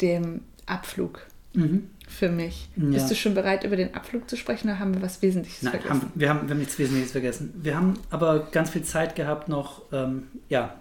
dem 0.00 0.40
Abflug 0.66 1.26
mhm. 1.52 1.90
für 2.08 2.30
mich. 2.30 2.68
Ja. 2.76 2.90
Bist 2.90 3.10
du 3.10 3.14
schon 3.14 3.34
bereit, 3.34 3.64
über 3.64 3.76
den 3.76 3.94
Abflug 3.94 4.30
zu 4.30 4.36
sprechen 4.36 4.68
oder 4.68 4.78
haben 4.78 4.94
wir 4.94 5.02
was 5.02 5.20
Wesentliches 5.20 5.62
Nein, 5.62 5.72
vergessen? 5.72 5.90
Haben, 5.90 6.12
wir, 6.14 6.28
haben, 6.30 6.48
wir 6.48 6.50
haben 6.50 6.58
nichts 6.58 6.78
Wesentliches 6.78 7.12
vergessen. 7.12 7.52
Wir 7.62 7.76
haben 7.76 7.98
aber 8.08 8.48
ganz 8.50 8.70
viel 8.70 8.82
Zeit 8.82 9.14
gehabt, 9.14 9.48
noch 9.48 9.82
ähm, 9.92 10.24
ja, 10.48 10.74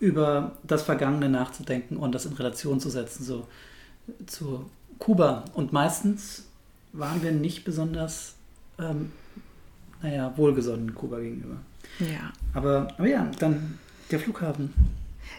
über 0.00 0.56
das 0.64 0.82
Vergangene 0.82 1.28
nachzudenken 1.28 1.96
und 1.96 2.12
das 2.12 2.26
in 2.26 2.32
Relation 2.32 2.80
zu 2.80 2.90
setzen, 2.90 3.24
so 3.24 3.46
zu 4.26 4.68
Kuba. 4.98 5.44
Und 5.54 5.72
meistens 5.72 6.44
waren 6.92 7.22
wir 7.22 7.32
nicht 7.32 7.64
besonders, 7.64 8.34
ähm, 8.78 9.12
naja, 10.02 10.32
wohlgesonnen 10.36 10.94
Kuba 10.94 11.18
gegenüber. 11.18 11.56
Ja. 11.98 12.32
Aber, 12.54 12.88
aber 12.96 13.06
ja, 13.06 13.30
dann 13.38 13.78
der 14.10 14.20
Flughafen. 14.20 14.72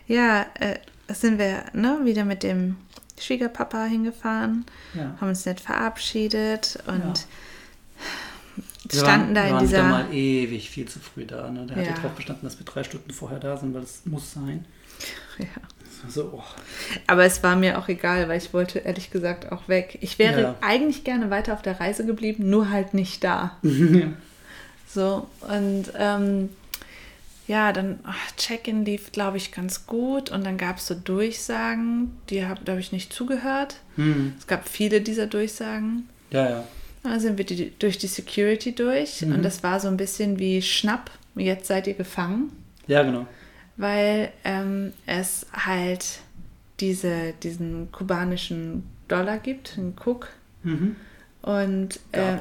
Ja, 0.08 0.46
äh, 0.60 0.78
sind 1.10 1.40
wir 1.40 1.66
ne, 1.74 2.00
wieder 2.04 2.26
mit 2.26 2.44
dem 2.44 2.78
Schwiegerpapa 3.20 3.86
hingefahren, 3.86 4.66
ja. 4.94 5.16
haben 5.20 5.30
uns 5.30 5.46
nett 5.46 5.60
verabschiedet 5.60 6.80
und 6.86 7.28
ja. 8.90 9.00
standen 9.00 9.28
waren, 9.28 9.36
da 9.36 9.46
in 9.46 9.54
waren 9.54 9.66
dieser. 9.66 9.78
Wir 9.78 9.92
waren 9.92 10.08
mal 10.08 10.14
ewig 10.14 10.70
viel 10.70 10.88
zu 10.88 11.00
früh 11.00 11.26
da. 11.26 11.50
Ne? 11.50 11.66
Der 11.66 11.78
ja. 11.78 11.82
hat 11.82 11.90
ja 11.90 11.96
darauf 11.96 12.16
bestanden, 12.16 12.46
dass 12.46 12.60
wir 12.60 12.66
drei 12.66 12.84
Stunden 12.84 13.12
vorher 13.12 13.40
da 13.40 13.58
sind, 13.58 13.74
weil 13.74 13.84
es 13.84 14.06
muss 14.06 14.34
sein. 14.34 14.66
Ja. 15.40 15.46
So, 16.08 16.32
oh. 16.34 16.44
Aber 17.08 17.26
es 17.26 17.44
war 17.44 17.56
mir 17.56 17.78
auch 17.78 17.88
egal, 17.88 18.28
weil 18.30 18.38
ich 18.38 18.54
wollte 18.54 18.80
ehrlich 18.80 19.12
gesagt 19.12 19.52
auch 19.52 19.68
weg. 19.68 19.98
Ich 20.02 20.20
wäre 20.20 20.42
ja. 20.42 20.56
eigentlich 20.62 21.04
gerne 21.04 21.30
weiter 21.30 21.54
auf 21.54 21.62
der 21.62 21.80
Reise 21.80 22.06
geblieben, 22.06 22.50
nur 22.50 22.70
halt 22.70 22.94
nicht 22.94 23.24
da. 23.24 23.58
so, 24.88 25.28
und 25.42 25.86
ähm, 25.98 26.50
ja, 27.48 27.72
dann 27.72 28.00
Check-in 28.36 28.86
lief, 28.86 29.12
glaube 29.12 29.38
ich, 29.38 29.52
ganz 29.52 29.88
gut. 29.88 30.30
Und 30.30 30.46
dann 30.46 30.58
gab 30.58 30.78
es 30.78 30.88
so 30.88 30.96
Durchsagen, 30.96 32.12
die 32.30 32.46
habe 32.46 32.62
hab 32.70 32.78
ich 32.78 32.92
nicht 32.92 33.14
zugehört. 33.14 33.78
Mhm. 33.96 34.34
Es 34.38 34.48
gab 34.48 34.68
viele 34.68 35.02
dieser 35.02 35.28
Durchsagen. 35.28 36.10
Ja, 36.32 36.50
ja. 36.50 36.64
Dann 37.04 37.20
sind 37.20 37.38
wir 37.38 37.46
die, 37.46 37.72
durch 37.80 37.98
die 37.98 38.08
Security 38.08 38.76
durch. 38.76 39.22
Mhm. 39.22 39.36
Und 39.36 39.44
das 39.44 39.64
war 39.64 39.80
so 39.80 39.88
ein 39.88 39.98
bisschen 39.98 40.40
wie 40.40 40.62
Schnapp, 40.62 41.10
jetzt 41.36 41.68
seid 41.68 41.88
ihr 41.88 41.94
gefangen. 41.94 42.52
Ja, 42.88 43.04
genau 43.04 43.28
weil 43.78 44.32
ähm, 44.44 44.94
es 45.06 45.46
halt 45.54 46.20
diese, 46.80 47.34
diesen 47.44 47.92
kubanischen 47.92 48.84
Dollar 49.08 49.38
gibt, 49.38 49.78
einen 49.78 49.96
Cook. 50.04 50.30
Mhm. 50.64 50.96
Und 51.42 52.00
äh, 52.12 52.38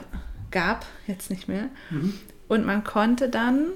gab. 0.51 0.87
jetzt 1.07 1.31
nicht 1.31 1.49
mehr. 1.49 1.69
Mhm. 1.91 2.15
Und 2.49 2.67
man 2.67 2.83
konnte 2.83 3.29
dann 3.29 3.67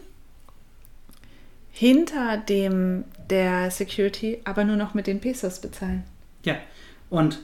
hinter 1.70 2.36
dem 2.36 3.04
der 3.28 3.70
Security 3.70 4.40
aber 4.44 4.64
nur 4.64 4.76
noch 4.76 4.94
mit 4.94 5.06
den 5.06 5.20
Pesos 5.20 5.60
bezahlen. 5.60 6.04
Ja, 6.44 6.56
und 7.10 7.40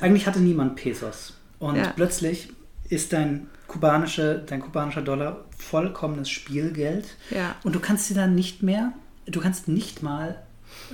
eigentlich 0.00 0.26
hatte 0.26 0.40
niemand 0.40 0.76
Pesos. 0.76 1.34
Und 1.58 1.76
ja. 1.76 1.92
plötzlich 1.94 2.48
ist 2.88 3.12
dein 3.12 3.48
kubanische, 3.66 4.42
dein 4.46 4.60
kubanischer 4.60 5.02
Dollar 5.02 5.44
vollkommenes 5.56 6.30
Spielgeld. 6.30 7.16
Ja. 7.30 7.56
Und 7.62 7.74
du 7.74 7.80
kannst 7.80 8.08
sie 8.08 8.14
dann 8.14 8.34
nicht 8.34 8.62
mehr 8.62 8.92
du 9.28 9.40
kannst 9.40 9.68
nicht 9.68 10.02
mal 10.02 10.36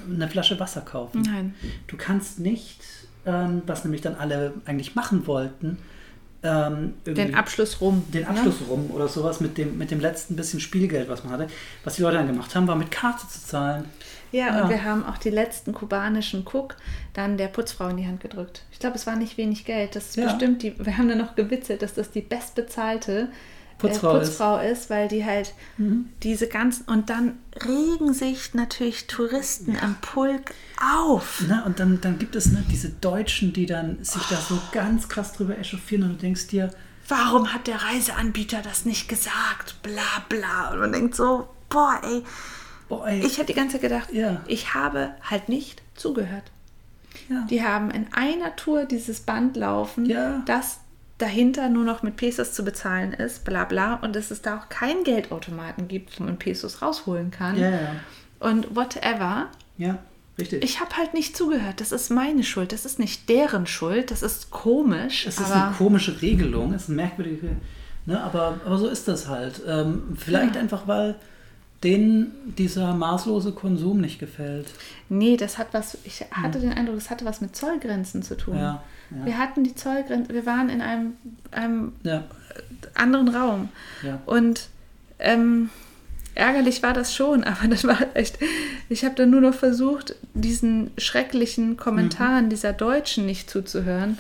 eine 0.09 0.29
Flasche 0.29 0.59
Wasser 0.61 0.81
kaufen. 0.81 1.23
Nein. 1.23 1.55
Du 1.87 1.97
kannst 1.97 2.39
nicht, 2.39 2.81
ähm, 3.27 3.63
was 3.67 3.85
nämlich 3.85 4.03
dann 4.03 4.15
alle 4.15 4.55
eigentlich 4.65 4.95
machen 4.95 5.27
wollten, 5.27 5.79
ähm, 6.45 6.93
den 7.07 7.35
Abschluss 7.35 7.81
rum. 7.81 8.05
Den 8.13 8.23
ne? 8.23 8.29
Abschluss 8.29 8.61
ne? 8.61 8.67
rum 8.69 8.91
oder 8.91 9.09
sowas 9.09 9.41
mit 9.41 9.57
dem, 9.57 9.79
mit 9.79 9.91
dem 9.91 10.01
letzten 10.01 10.37
bisschen 10.37 10.61
Spielgeld, 10.61 11.09
was 11.09 11.25
man 11.25 11.33
hatte. 11.33 11.47
Was 11.85 11.97
die 11.97 12.03
Leute 12.03 12.19
dann 12.19 12.27
gemacht 12.27 12.55
haben, 12.55 12.69
war 12.69 12.77
mit 12.77 12.91
Karte 12.91 13.27
zu 13.27 13.41
zahlen. 13.41 13.87
Ja, 14.31 14.49
ja. 14.49 14.63
und 14.63 14.69
wir 14.69 14.85
haben 14.85 15.07
auch 15.07 15.17
die 15.17 15.31
letzten 15.31 15.73
kubanischen 15.73 16.45
Cook 16.45 16.77
dann 17.15 17.39
der 17.39 17.49
Putzfrau 17.49 17.89
in 17.89 17.97
die 17.97 18.07
Hand 18.07 18.21
gedrückt. 18.21 18.63
Ich 18.73 18.79
glaube, 18.79 18.97
es 18.97 19.07
war 19.07 19.17
nicht 19.17 19.39
wenig 19.39 19.65
Geld. 19.65 19.97
Das 19.97 20.11
ist 20.11 20.17
ja. 20.17 20.25
bestimmt 20.25 20.63
die, 20.63 20.75
wir 20.79 20.99
haben 20.99 21.09
dann 21.09 21.19
noch 21.19 21.35
gewitzelt, 21.35 21.81
dass 21.81 21.95
das 21.95 22.11
die 22.11 22.21
bestbezahlte 22.21 23.29
Putzfrau, 23.89 24.17
äh, 24.17 24.21
Putzfrau 24.21 24.59
ist. 24.59 24.81
ist. 24.81 24.91
weil 24.91 25.09
die 25.09 25.25
halt 25.25 25.55
mhm. 25.77 26.09
diese 26.23 26.49
ganzen 26.49 26.85
und 26.85 27.11
dann 27.11 27.39
regen 27.65 28.13
sich 28.13 28.55
natürlich 28.55 29.07
Touristen 29.07 29.77
am 29.81 29.97
Pulk 30.01 30.53
auf. 30.99 31.45
Na, 31.49 31.65
und 31.65 31.81
dann, 31.81 32.01
dann 32.01 32.19
gibt 32.19 32.37
es 32.37 32.47
ne, 32.47 32.65
diese 32.71 32.91
Deutschen, 32.91 33.53
die 33.53 33.67
dann 33.67 34.03
sich 34.03 34.23
oh. 34.23 34.27
da 34.31 34.37
so 34.37 34.59
ganz 34.73 35.09
krass 35.09 35.33
drüber 35.33 35.59
echauffieren 35.59 36.05
und 36.05 36.11
du 36.11 36.17
denkst 36.17 36.49
dir, 36.49 36.71
warum 37.09 37.53
hat 37.53 37.67
der 37.67 37.83
Reiseanbieter 37.83 38.63
das 38.63 38.85
nicht 38.85 39.09
gesagt? 39.09 39.83
Bla 39.83 40.25
bla. 40.29 40.73
Und 40.73 40.81
man 40.81 40.93
denkt 40.93 41.15
so, 41.15 41.49
boah, 41.69 42.01
ey. 42.03 42.23
Boah, 42.89 43.07
ey. 43.07 43.25
Ich 43.25 43.39
hätte 43.39 43.47
die 43.47 43.55
ganze 43.55 43.75
Zeit 43.75 43.83
gedacht, 43.83 44.13
ja. 44.13 44.43
ich 44.47 44.75
habe 44.75 45.15
halt 45.23 45.49
nicht 45.49 45.83
zugehört. 45.95 46.45
Ja. 47.29 47.47
Die 47.49 47.63
haben 47.63 47.91
in 47.91 48.13
einer 48.13 48.57
Tour 48.57 48.85
dieses 48.85 49.21
Band 49.21 49.57
laufen, 49.57 50.07
ja. 50.07 50.43
das 50.47 50.81
dahinter 51.19 51.69
nur 51.69 51.85
noch 51.85 52.03
mit 52.03 52.17
Pesos 52.17 52.53
zu 52.53 52.65
bezahlen 52.65 53.13
ist, 53.13 53.45
bla 53.45 53.65
bla, 53.65 53.95
und 53.95 54.17
dass 54.17 54.31
es 54.31 54.43
da 54.43 54.59
auch 54.59 54.69
keinen 54.69 55.05
Geldautomaten 55.05 55.89
gibt, 55.89 56.19
wo 56.19 56.25
man 56.25 56.39
Pesos 56.39 56.83
rausholen 56.83 57.31
kann. 57.31 57.59
Ja, 57.59 57.71
ja. 57.71 57.97
Und 58.41 58.75
whatever. 58.75 59.49
Ja, 59.79 59.99
richtig. 60.39 60.65
Ich 60.65 60.81
habe 60.81 60.97
halt 60.97 61.15
nicht 61.15 61.37
zugehört. 61.37 61.81
Das 61.81 61.93
ist 61.93 62.11
meine 62.11 62.43
Schuld. 62.43 62.73
Das 62.73 62.85
ist 62.85 62.99
nicht 62.99 63.29
deren 63.29 63.67
Schuld. 63.67 64.11
Das 64.11 64.23
ist 64.23 64.51
komisch. 64.51 65.27
Es 65.27 65.39
ist 65.39 65.51
eine 65.51 65.75
komische 65.75 66.21
Regelung. 66.21 66.75
Es 66.75 66.83
ist 66.83 66.89
eine 66.89 66.97
merkwürdige. 66.97 67.57
Ne, 68.07 68.23
aber, 68.23 68.61
aber 68.67 68.77
so 68.77 68.89
ist 68.89 69.09
das 69.09 69.29
halt. 69.29 69.63
Ähm, 69.67 70.15
vielleicht 70.17 70.57
ja. 70.57 70.61
einfach, 70.61 70.87
weil 70.87 71.15
denen 71.85 72.33
dieser 72.57 72.95
maßlose 72.95 73.53
Konsum 73.53 74.01
nicht 74.01 74.19
gefällt. 74.19 74.73
Nee, 75.09 75.37
das 75.37 75.59
hat 75.59 75.69
was, 75.73 75.99
ich 76.05 76.25
hatte 76.31 76.59
den 76.59 76.73
Eindruck, 76.73 76.97
das 76.97 77.11
hatte 77.11 77.25
was 77.25 77.41
mit 77.41 77.55
Zollgrenzen 77.55 78.23
zu 78.23 78.37
tun. 78.37 78.57
Ja. 78.57 78.83
Ja. 79.11 79.27
Wir 79.27 79.39
hatten 79.39 79.65
die 79.65 79.75
Zollgrenze, 79.75 80.33
wir 80.33 80.47
waren 80.47 80.69
in 80.71 80.81
einem, 80.81 81.15
einem 81.51 81.93
ja. 82.03 82.25
anderen 82.95 83.29
Raum. 83.29 83.69
Und 84.27 84.69
ähm, 85.19 85.71
ärgerlich 86.35 86.83
war 86.83 86.95
das 86.95 87.15
schon, 87.15 87.45
aber 87.45 87.69
das 87.69 87.85
war 87.85 87.99
echt, 88.15 88.39
ich 88.89 89.05
habe 89.05 89.15
dann 89.15 89.31
nur 89.31 89.41
noch 89.41 89.55
versucht, 89.55 90.17
diesen 90.33 90.91
schrecklichen 90.99 91.77
Kommentaren 91.77 92.47
mhm. 92.47 92.51
dieser 92.51 92.73
Deutschen 92.73 93.27
nicht 93.27 93.51
zuzuhören. 93.51 94.19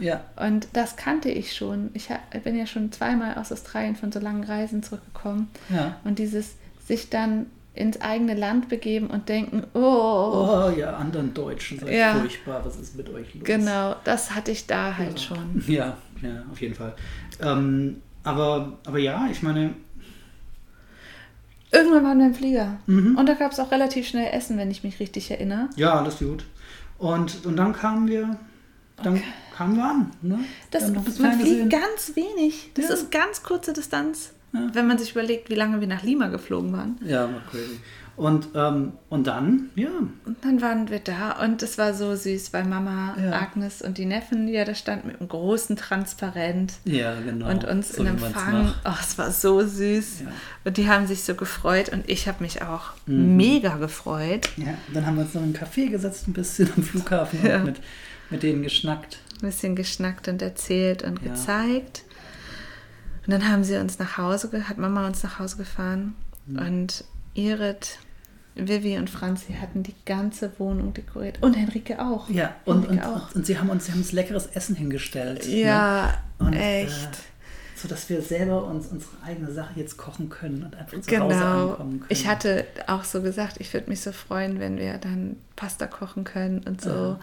Ja. 0.00 0.24
Und 0.36 0.68
das 0.74 0.96
kannte 0.96 1.30
ich 1.30 1.54
schon. 1.54 1.90
Ich 1.94 2.10
bin 2.44 2.56
ja 2.56 2.66
schon 2.66 2.92
zweimal 2.92 3.36
aus 3.36 3.50
Australien 3.50 3.96
von 3.96 4.12
so 4.12 4.18
langen 4.18 4.44
Reisen 4.44 4.82
zurückgekommen. 4.82 5.48
Ja. 5.70 5.96
Und 6.04 6.18
dieses 6.18 6.56
sich 6.86 7.10
dann 7.10 7.46
ins 7.74 8.00
eigene 8.00 8.34
Land 8.34 8.68
begeben 8.68 9.08
und 9.08 9.28
denken, 9.28 9.64
oh, 9.74 9.78
oh 9.80 10.72
ja, 10.76 10.96
anderen 10.96 11.34
Deutschen 11.34 11.78
seid 11.78 11.90
ja, 11.92 12.14
furchtbar, 12.14 12.64
was 12.64 12.76
ist 12.76 12.96
mit 12.96 13.08
euch 13.10 13.34
los? 13.34 13.44
Genau, 13.44 13.96
das 14.04 14.34
hatte 14.34 14.50
ich 14.50 14.66
da 14.66 14.96
halt 14.96 15.20
ja. 15.20 15.26
schon. 15.26 15.64
Ja, 15.68 15.96
ja, 16.22 16.42
auf 16.50 16.60
jeden 16.60 16.74
Fall. 16.74 16.94
Ähm, 17.40 18.00
aber, 18.24 18.78
aber 18.86 18.98
ja, 18.98 19.28
ich 19.30 19.42
meine. 19.42 19.74
Irgendwann 21.70 22.04
waren 22.04 22.18
wir 22.18 22.26
im 22.26 22.34
Flieger. 22.34 22.78
Mhm. 22.86 23.18
Und 23.18 23.28
da 23.28 23.34
gab 23.34 23.52
es 23.52 23.60
auch 23.60 23.70
relativ 23.70 24.08
schnell 24.08 24.32
Essen, 24.32 24.56
wenn 24.56 24.70
ich 24.70 24.82
mich 24.82 24.98
richtig 24.98 25.30
erinnere. 25.30 25.68
Ja, 25.76 25.98
alles 25.98 26.18
gut. 26.18 26.44
Und, 26.96 27.44
und 27.44 27.56
dann 27.56 27.74
kamen 27.74 28.08
wir, 28.08 28.38
dann 29.02 29.14
okay. 29.14 29.24
kamen 29.54 29.76
wir 29.76 29.84
an. 29.84 30.10
Ne? 30.22 30.38
Das, 30.70 30.90
man 30.90 31.04
fliegt 31.04 31.38
gesehen. 31.38 31.68
ganz 31.68 32.12
wenig. 32.14 32.70
Das 32.72 32.88
ja. 32.88 32.94
ist 32.94 33.10
ganz 33.10 33.42
kurze 33.42 33.74
Distanz. 33.74 34.32
Ja. 34.52 34.70
Wenn 34.72 34.86
man 34.86 34.98
sich 34.98 35.12
überlegt, 35.12 35.50
wie 35.50 35.54
lange 35.54 35.80
wir 35.80 35.88
nach 35.88 36.02
Lima 36.02 36.28
geflogen 36.28 36.72
waren. 36.72 36.98
Ja, 37.04 37.22
war 37.22 37.42
crazy. 37.50 37.80
Und, 38.16 38.48
ähm, 38.54 38.92
und 39.10 39.26
dann, 39.26 39.68
ja. 39.74 39.90
Und 40.24 40.42
dann 40.42 40.62
waren 40.62 40.88
wir 40.88 41.00
da 41.00 41.32
und 41.44 41.62
es 41.62 41.76
war 41.76 41.92
so 41.92 42.16
süß, 42.16 42.54
weil 42.54 42.64
Mama, 42.64 43.14
ja. 43.22 43.32
Agnes 43.32 43.82
und 43.82 43.98
die 43.98 44.06
Neffen, 44.06 44.48
ja, 44.48 44.64
da 44.64 44.74
standen 44.74 45.08
mit 45.08 45.20
einem 45.20 45.28
großen 45.28 45.76
Transparent. 45.76 46.72
Ja, 46.84 47.14
genau. 47.20 47.50
Und 47.50 47.64
uns 47.64 47.92
so 47.92 48.02
in 48.02 48.08
Empfang. 48.08 48.72
Oh, 48.86 48.94
es 48.98 49.18
war 49.18 49.30
so 49.30 49.60
süß. 49.60 50.22
Ja. 50.22 50.32
Und 50.64 50.78
die 50.78 50.88
haben 50.88 51.06
sich 51.06 51.24
so 51.24 51.34
gefreut 51.34 51.90
und 51.90 52.08
ich 52.08 52.26
habe 52.26 52.42
mich 52.42 52.62
auch 52.62 52.92
mhm. 53.04 53.36
mega 53.36 53.76
gefreut. 53.76 54.48
Ja, 54.56 54.74
dann 54.94 55.04
haben 55.04 55.16
wir 55.16 55.24
uns 55.24 55.34
noch 55.34 55.42
in 55.42 55.54
einen 55.54 55.56
Café 55.56 55.90
gesetzt, 55.90 56.26
ein 56.26 56.32
bisschen 56.32 56.70
am 56.74 56.82
Flughafen 56.82 57.44
ja. 57.44 57.56
und 57.56 57.64
mit, 57.66 57.80
mit 58.30 58.42
denen 58.42 58.62
geschnackt. 58.62 59.18
Ein 59.34 59.48
bisschen 59.48 59.76
geschnackt 59.76 60.28
und 60.28 60.40
erzählt 60.40 61.02
und 61.02 61.22
gezeigt. 61.22 62.05
Und 63.26 63.32
dann 63.32 63.48
haben 63.48 63.64
sie 63.64 63.76
uns 63.76 63.98
nach 63.98 64.18
Hause, 64.18 64.50
hat 64.68 64.78
Mama 64.78 65.06
uns 65.06 65.22
nach 65.22 65.38
Hause 65.38 65.56
gefahren. 65.56 66.14
Mhm. 66.46 66.58
Und 66.58 67.04
Irit 67.34 67.98
Vivi 68.56 68.96
und 68.96 69.10
Franzi 69.10 69.54
hatten 69.60 69.82
die 69.82 69.94
ganze 70.06 70.50
Wohnung 70.58 70.94
dekoriert. 70.94 71.42
Und 71.42 71.54
Henrike 71.54 72.00
auch. 72.00 72.30
Ja, 72.30 72.54
und, 72.64 72.88
und, 72.88 73.04
auch. 73.04 73.34
und, 73.34 73.44
sie 73.44 73.58
haben 73.58 73.68
uns, 73.68 73.84
sie 73.84 73.92
haben 73.92 73.98
uns 73.98 74.12
leckeres 74.12 74.46
Essen 74.46 74.74
hingestellt. 74.74 75.46
Ne? 75.46 75.60
Ja, 75.60 76.14
ne? 76.38 76.46
und, 76.46 76.52
echt. 76.54 77.04
Äh, 77.04 77.36
so 77.76 77.88
dass 77.88 78.08
wir 78.08 78.22
selber 78.22 78.64
uns 78.64 78.86
unsere 78.86 79.10
eigene 79.22 79.52
Sache 79.52 79.72
jetzt 79.76 79.98
kochen 79.98 80.30
können 80.30 80.62
und 80.62 80.74
einfach 80.74 80.98
zu 80.98 81.10
genau. 81.10 81.26
Hause 81.26 81.44
ankommen 81.44 82.00
können. 82.00 82.06
Ich 82.08 82.26
hatte 82.26 82.64
auch 82.86 83.04
so 83.04 83.20
gesagt, 83.20 83.56
ich 83.60 83.74
würde 83.74 83.90
mich 83.90 84.00
so 84.00 84.12
freuen, 84.12 84.58
wenn 84.60 84.78
wir 84.78 84.96
dann 84.96 85.36
Pasta 85.56 85.86
kochen 85.86 86.24
können 86.24 86.60
und 86.66 86.80
so. 86.80 86.90
Ja. 86.90 87.20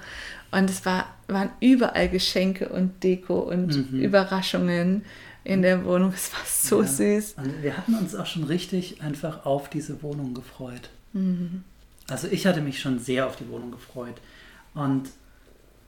Und 0.52 0.70
es 0.70 0.86
war, 0.86 1.08
waren 1.28 1.50
überall 1.60 2.08
Geschenke 2.08 2.70
und 2.70 3.04
Deko 3.04 3.40
und 3.40 3.92
mhm. 3.92 4.00
Überraschungen 4.00 5.04
in 5.44 5.62
der 5.62 5.84
Wohnung. 5.86 6.14
Es 6.14 6.32
war 6.34 6.46
so 6.46 6.82
ja. 6.82 6.88
süß. 6.88 7.36
Und 7.38 7.64
wir 7.64 7.78
hatten 7.78 7.96
uns 7.96 8.16
auch 8.16 8.26
schon 8.26 8.44
richtig 8.44 9.02
einfach 9.02 9.46
auf 9.46 9.70
diese 9.70 10.02
Wohnung 10.02 10.34
gefreut. 10.34 10.90
Mhm. 11.14 11.64
Also 12.10 12.28
ich 12.28 12.46
hatte 12.46 12.62
mich 12.62 12.80
schon 12.80 13.00
sehr 13.00 13.28
auf 13.28 13.36
die 13.36 13.50
Wohnung 13.50 13.72
gefreut. 13.72 14.16
Und, 14.74 15.10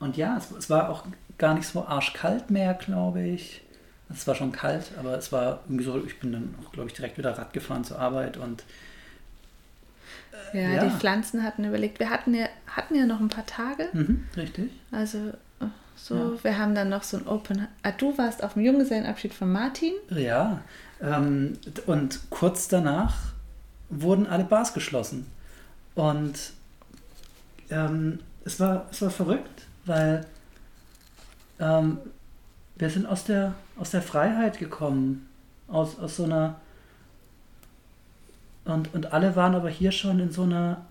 und 0.00 0.16
ja, 0.16 0.36
es, 0.36 0.50
es 0.50 0.70
war 0.70 0.90
auch 0.90 1.04
gar 1.38 1.54
nicht 1.54 1.66
so 1.66 1.84
arschkalt 1.86 2.50
mehr, 2.50 2.74
glaube 2.74 3.22
ich. 3.22 3.62
Es 4.08 4.26
war 4.26 4.34
schon 4.34 4.52
kalt, 4.52 4.92
aber 4.98 5.18
es 5.18 5.32
war 5.32 5.60
irgendwie 5.66 5.84
so, 5.84 6.04
ich 6.04 6.20
bin 6.20 6.32
dann 6.32 6.54
auch, 6.62 6.72
glaube 6.72 6.88
ich, 6.88 6.94
direkt 6.94 7.18
wieder 7.18 7.36
Rad 7.36 7.52
gefahren 7.52 7.82
zur 7.82 7.98
Arbeit 7.98 8.36
und 8.36 8.62
äh, 10.52 10.62
ja, 10.62 10.70
ja, 10.74 10.84
die 10.84 10.96
Pflanzen 10.96 11.42
hatten 11.42 11.64
überlegt, 11.64 11.98
wir 11.98 12.08
hatten 12.08 12.32
ja, 12.32 12.46
hatten 12.68 12.94
ja 12.94 13.04
noch 13.04 13.18
ein 13.18 13.28
paar 13.28 13.46
Tage. 13.46 13.88
Mhm, 13.92 14.28
richtig. 14.36 14.70
Also 14.92 15.32
so, 15.96 16.34
ja. 16.34 16.44
wir 16.44 16.58
haben 16.58 16.74
dann 16.74 16.90
noch 16.90 17.02
so 17.02 17.16
ein 17.16 17.26
Open. 17.26 17.66
Ah, 17.82 17.92
du 17.92 18.16
warst 18.18 18.44
auf 18.44 18.52
dem 18.52 18.62
Junggesellenabschied 18.62 19.32
von 19.32 19.50
Martin. 19.50 19.92
Ja. 20.10 20.60
Ähm, 21.00 21.58
und 21.86 22.20
kurz 22.30 22.68
danach 22.68 23.32
wurden 23.88 24.26
alle 24.26 24.44
Bars 24.44 24.74
geschlossen. 24.74 25.26
Und 25.94 26.52
ähm, 27.70 28.20
es, 28.44 28.60
war, 28.60 28.86
es 28.90 29.00
war 29.02 29.10
verrückt, 29.10 29.66
weil 29.86 30.26
ähm, 31.58 31.98
wir 32.76 32.90
sind 32.90 33.06
aus 33.06 33.24
der, 33.24 33.54
aus 33.78 33.90
der 33.90 34.02
Freiheit 34.02 34.58
gekommen, 34.58 35.28
aus, 35.68 35.98
aus 35.98 36.16
so 36.16 36.24
einer... 36.24 36.60
Und, 38.64 38.92
und 38.94 39.12
alle 39.12 39.36
waren 39.36 39.54
aber 39.54 39.70
hier 39.70 39.92
schon 39.92 40.18
in 40.18 40.32
so 40.32 40.42
einer, 40.42 40.84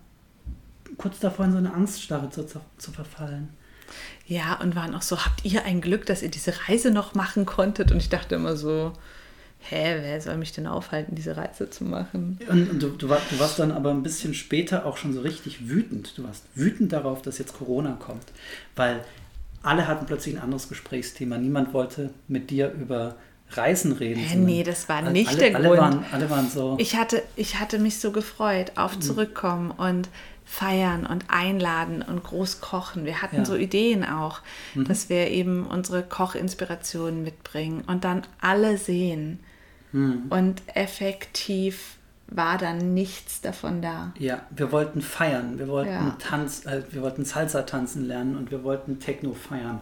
kurz 0.96 1.20
davor 1.20 1.44
in 1.44 1.52
so 1.52 1.58
eine 1.58 1.74
Angststarre 1.74 2.30
zu, 2.30 2.46
zu, 2.46 2.60
zu 2.78 2.90
verfallen. 2.90 3.50
Ja, 4.26 4.58
und 4.60 4.74
waren 4.74 4.94
auch 4.94 5.02
so, 5.02 5.24
habt 5.24 5.44
ihr 5.44 5.64
ein 5.64 5.80
Glück, 5.80 6.06
dass 6.06 6.22
ihr 6.22 6.30
diese 6.30 6.52
Reise 6.68 6.90
noch 6.90 7.14
machen 7.14 7.46
konntet? 7.46 7.92
Und 7.92 7.98
ich 7.98 8.08
dachte 8.08 8.34
immer 8.34 8.56
so, 8.56 8.92
hä, 9.60 9.98
wer 10.00 10.20
soll 10.20 10.36
mich 10.36 10.52
denn 10.52 10.66
aufhalten, 10.66 11.14
diese 11.14 11.36
Reise 11.36 11.70
zu 11.70 11.84
machen? 11.84 12.38
Und, 12.48 12.70
und 12.70 12.82
du, 12.82 12.88
du, 12.88 13.08
war, 13.08 13.20
du, 13.30 13.38
warst 13.38 13.58
dann 13.58 13.72
aber 13.72 13.90
ein 13.90 14.02
bisschen 14.02 14.34
später 14.34 14.86
auch 14.86 14.96
schon 14.96 15.12
so 15.12 15.20
richtig 15.20 15.68
wütend. 15.68 16.16
Du 16.18 16.24
warst 16.24 16.44
wütend 16.54 16.92
darauf, 16.92 17.22
dass 17.22 17.38
jetzt 17.38 17.56
Corona 17.56 17.92
kommt, 17.92 18.24
weil 18.74 19.04
alle 19.62 19.86
hatten 19.86 20.06
plötzlich 20.06 20.36
ein 20.36 20.42
anderes 20.42 20.68
Gesprächsthema. 20.68 21.38
Niemand 21.38 21.72
wollte 21.72 22.10
mit 22.28 22.50
dir 22.50 22.72
über 22.72 23.16
Reisen 23.50 23.92
reden. 23.92 24.20
Hä, 24.20 24.36
nee, 24.36 24.62
das 24.62 24.88
war 24.88 25.02
nicht 25.02 25.28
alle, 25.28 25.38
der 25.38 25.54
alle 25.56 25.68
Grund. 25.68 25.80
Waren, 25.80 26.04
alle 26.12 26.30
waren 26.30 26.50
so. 26.50 26.76
Ich 26.78 26.96
hatte, 26.96 27.22
ich 27.36 27.58
hatte 27.60 27.78
mich 27.78 28.00
so 28.00 28.10
gefreut 28.10 28.72
auf 28.76 28.96
mhm. 28.96 29.00
Zurückkommen 29.02 29.70
und 29.70 30.08
feiern 30.46 31.04
und 31.04 31.26
einladen 31.28 32.00
und 32.02 32.22
groß 32.22 32.62
kochen. 32.62 33.04
Wir 33.04 33.20
hatten 33.20 33.36
ja. 33.36 33.44
so 33.44 33.56
Ideen 33.56 34.04
auch, 34.04 34.40
mhm. 34.74 34.86
dass 34.86 35.10
wir 35.10 35.28
eben 35.28 35.66
unsere 35.66 36.02
Kochinspirationen 36.02 37.22
mitbringen 37.22 37.84
und 37.86 38.04
dann 38.04 38.22
alle 38.40 38.78
sehen, 38.78 39.40
hm. 39.96 40.26
Und 40.28 40.62
effektiv 40.74 41.96
war 42.28 42.58
dann 42.58 42.92
nichts 42.92 43.40
davon 43.40 43.80
da. 43.80 44.12
Ja, 44.18 44.42
wir 44.50 44.72
wollten 44.72 45.00
feiern, 45.00 45.58
wir 45.58 45.68
wollten 45.68 45.90
ja. 45.90 46.16
Tanz, 46.18 46.66
äh, 46.66 46.82
wir 46.90 47.02
wollten 47.02 47.24
Salsa 47.24 47.62
tanzen 47.62 48.06
lernen 48.06 48.36
und 48.36 48.50
wir 48.50 48.64
wollten 48.64 48.98
Techno 48.98 49.32
feiern. 49.32 49.80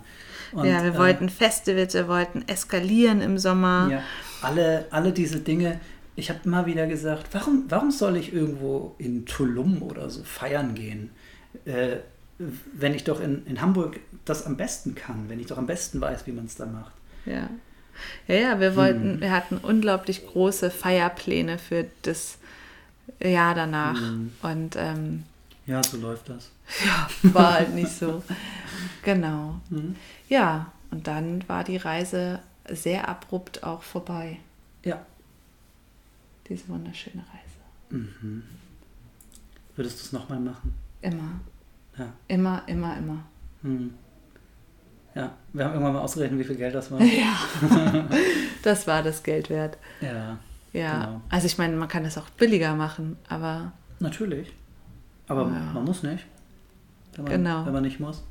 Und, 0.52 0.66
ja, 0.66 0.84
wir 0.84 0.94
äh, 0.94 0.98
wollten 0.98 1.30
Festivals, 1.30 1.94
wir 1.94 2.06
wollten 2.06 2.44
eskalieren 2.46 3.22
im 3.22 3.38
Sommer. 3.38 3.88
Ja, 3.90 4.02
alle, 4.42 4.86
alle 4.90 5.12
diese 5.12 5.40
Dinge. 5.40 5.80
Ich 6.16 6.30
habe 6.30 6.40
immer 6.44 6.66
wieder 6.66 6.86
gesagt, 6.86 7.28
warum, 7.32 7.64
warum 7.68 7.90
soll 7.90 8.16
ich 8.16 8.32
irgendwo 8.32 8.94
in 8.98 9.26
Tulum 9.26 9.82
oder 9.82 10.08
so 10.10 10.22
feiern 10.22 10.74
gehen, 10.74 11.10
äh, 11.64 11.96
wenn 12.38 12.94
ich 12.94 13.04
doch 13.04 13.20
in, 13.20 13.46
in 13.46 13.60
Hamburg 13.60 14.00
das 14.24 14.46
am 14.46 14.56
besten 14.56 14.94
kann, 14.94 15.28
wenn 15.28 15.40
ich 15.40 15.46
doch 15.46 15.58
am 15.58 15.66
besten 15.66 16.00
weiß, 16.00 16.26
wie 16.26 16.32
man 16.32 16.46
es 16.46 16.56
da 16.56 16.66
macht. 16.66 16.92
Ja. 17.26 17.48
Ja, 18.26 18.34
ja, 18.34 18.60
wir 18.60 18.74
wollten, 18.74 19.16
mhm. 19.16 19.20
wir 19.20 19.30
hatten 19.30 19.58
unglaublich 19.58 20.26
große 20.26 20.70
Feierpläne 20.70 21.58
für 21.58 21.86
das 22.02 22.38
Jahr 23.20 23.54
danach. 23.54 24.00
Mhm. 24.00 24.32
Und 24.42 24.76
ähm, 24.76 25.24
ja, 25.66 25.82
so 25.82 25.96
läuft 25.96 26.28
das. 26.28 26.50
Ja, 26.84 27.08
war 27.34 27.54
halt 27.54 27.74
nicht 27.74 27.90
so. 27.90 28.22
genau. 29.02 29.60
Mhm. 29.70 29.96
Ja, 30.28 30.72
und 30.90 31.06
dann 31.06 31.46
war 31.46 31.62
die 31.62 31.76
Reise 31.76 32.40
sehr 32.68 33.08
abrupt 33.08 33.62
auch 33.62 33.82
vorbei. 33.82 34.38
Ja. 34.82 35.04
Diese 36.48 36.68
wunderschöne 36.68 37.22
Reise. 37.22 38.02
Mhm. 38.02 38.42
Würdest 39.76 40.00
du 40.00 40.04
es 40.04 40.12
nochmal 40.12 40.40
machen? 40.40 40.74
Immer. 41.00 41.40
Ja. 41.98 42.12
Immer, 42.28 42.62
immer, 42.66 42.96
immer. 42.96 43.24
Mhm. 43.62 43.94
Ja, 45.14 45.32
wir 45.52 45.64
haben 45.64 45.74
irgendwann 45.74 45.94
mal 45.94 46.00
ausgerechnet, 46.00 46.40
wie 46.40 46.44
viel 46.44 46.56
Geld 46.56 46.74
das 46.74 46.90
war. 46.90 47.00
Ja, 47.02 48.08
das 48.62 48.86
war 48.86 49.02
das 49.02 49.22
Geld 49.22 49.48
wert. 49.48 49.78
Ja. 50.00 50.38
Ja, 50.72 51.06
genau. 51.06 51.20
also 51.28 51.46
ich 51.46 51.56
meine, 51.56 51.76
man 51.76 51.88
kann 51.88 52.02
das 52.02 52.18
auch 52.18 52.28
billiger 52.30 52.74
machen, 52.74 53.16
aber. 53.28 53.72
Natürlich. 54.00 54.52
Aber 55.28 55.42
ja. 55.42 55.72
man 55.72 55.84
muss 55.84 56.02
nicht. 56.02 56.26
Wenn 57.14 57.24
man, 57.24 57.32
genau. 57.32 57.64
Wenn 57.66 57.72
man 57.72 57.82
nicht 57.84 58.00
muss. 58.00 58.24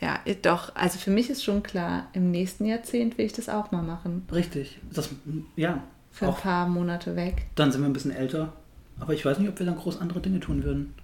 Ja, 0.00 0.18
doch. 0.42 0.74
Also 0.74 0.98
für 0.98 1.10
mich 1.10 1.30
ist 1.30 1.44
schon 1.44 1.62
klar, 1.62 2.08
im 2.12 2.32
nächsten 2.32 2.66
Jahrzehnt 2.66 3.16
will 3.16 3.24
ich 3.24 3.32
das 3.32 3.48
auch 3.48 3.70
mal 3.70 3.82
machen. 3.82 4.26
Richtig. 4.32 4.80
Das, 4.92 5.10
ja. 5.54 5.82
Für 6.14 6.28
ein 6.28 6.34
paar 6.34 6.68
Monate 6.68 7.16
weg. 7.16 7.46
Dann 7.56 7.72
sind 7.72 7.80
wir 7.80 7.88
ein 7.88 7.92
bisschen 7.92 8.12
älter. 8.12 8.52
Aber 9.00 9.12
ich 9.14 9.24
weiß 9.24 9.40
nicht, 9.40 9.48
ob 9.48 9.58
wir 9.58 9.66
dann 9.66 9.74
groß 9.74 10.00
andere 10.00 10.20
Dinge 10.20 10.38
tun 10.38 10.62
würden. 10.62 10.94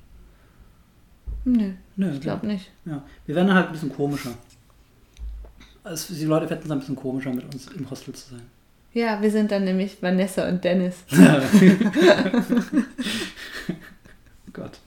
Nö, 1.45 1.73
Nö 1.97 2.13
ich 2.13 2.21
glaube 2.21 2.47
nicht. 2.47 2.71
Ja. 2.85 3.03
Wir 3.27 3.35
werden 3.35 3.53
halt 3.53 3.67
ein 3.67 3.73
bisschen 3.73 3.93
komischer. 3.93 4.31
Also 5.83 6.15
die 6.15 6.25
Leute 6.27 6.47
fänden 6.47 6.67
es 6.67 6.71
ein 6.71 6.79
bisschen 6.79 6.95
komischer, 6.95 7.33
mit 7.33 7.45
uns 7.53 7.67
im 7.73 7.91
Hostel 7.91 8.15
zu 8.15 8.31
sein. 8.31 8.43
Ja, 8.93 9.21
wir 9.21 9.33
sind 9.33 9.51
dann 9.51 9.65
nämlich 9.65 10.01
Vanessa 10.01 10.49
und 10.49 10.63
Dennis. 10.63 10.99
Gott. 14.53 14.79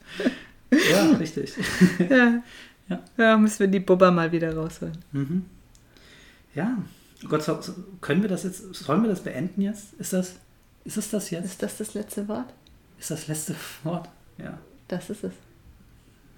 Ja, 0.71 1.11
richtig. 1.17 1.53
Ja. 2.09 2.41
ja. 2.87 2.99
Ja, 3.17 3.37
müssen 3.37 3.59
wir 3.59 3.67
die 3.67 3.81
Bubba 3.81 4.09
mal 4.09 4.31
wieder 4.31 4.55
rausholen. 4.55 4.97
Mhm. 5.11 5.45
Ja. 6.55 6.77
Gott, 7.29 7.71
können 8.01 8.21
wir 8.21 8.29
das 8.29 8.43
jetzt, 8.43 8.75
sollen 8.75 9.03
wir 9.03 9.09
das 9.09 9.21
beenden 9.21 9.61
jetzt? 9.61 9.93
Ist 9.93 10.13
das, 10.13 10.35
ist 10.83 10.97
es 10.97 11.09
das 11.09 11.29
jetzt? 11.29 11.45
Ist 11.45 11.63
das 11.63 11.77
das 11.77 11.93
letzte 11.93 12.27
Wort? 12.27 12.53
Ist 12.99 13.11
das 13.11 13.27
letzte 13.27 13.55
Wort? 13.83 14.09
Ja. 14.37 14.57
Das 14.87 15.09
ist 15.09 15.23
es. 15.23 15.33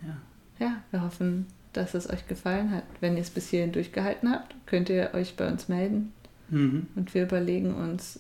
Ja. 0.01 0.17
Ja, 0.59 0.83
wir 0.91 1.01
hoffen, 1.01 1.47
dass 1.73 1.93
es 1.93 2.09
euch 2.09 2.27
gefallen 2.27 2.71
hat. 2.71 2.83
Wenn 3.01 3.15
ihr 3.15 3.21
es 3.21 3.29
bis 3.29 3.49
hierhin 3.49 3.71
durchgehalten 3.71 4.31
habt, 4.31 4.55
könnt 4.65 4.89
ihr 4.89 5.13
euch 5.13 5.35
bei 5.35 5.47
uns 5.47 5.67
melden. 5.67 6.13
Mhm. 6.49 6.87
Und 6.95 7.13
wir 7.13 7.23
überlegen 7.23 7.73
uns, 7.73 8.19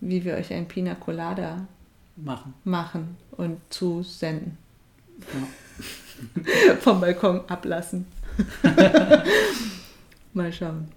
wie 0.00 0.24
wir 0.24 0.34
euch 0.34 0.52
ein 0.52 0.66
Pina 0.66 0.94
Colada 0.94 1.66
machen. 2.16 2.54
Machen 2.64 3.16
und 3.32 3.60
zusenden. 3.70 4.58
Ja. 5.18 6.74
Vom 6.80 7.00
Balkon 7.00 7.48
ablassen. 7.48 8.06
Mal 10.32 10.52
schauen. 10.52 10.88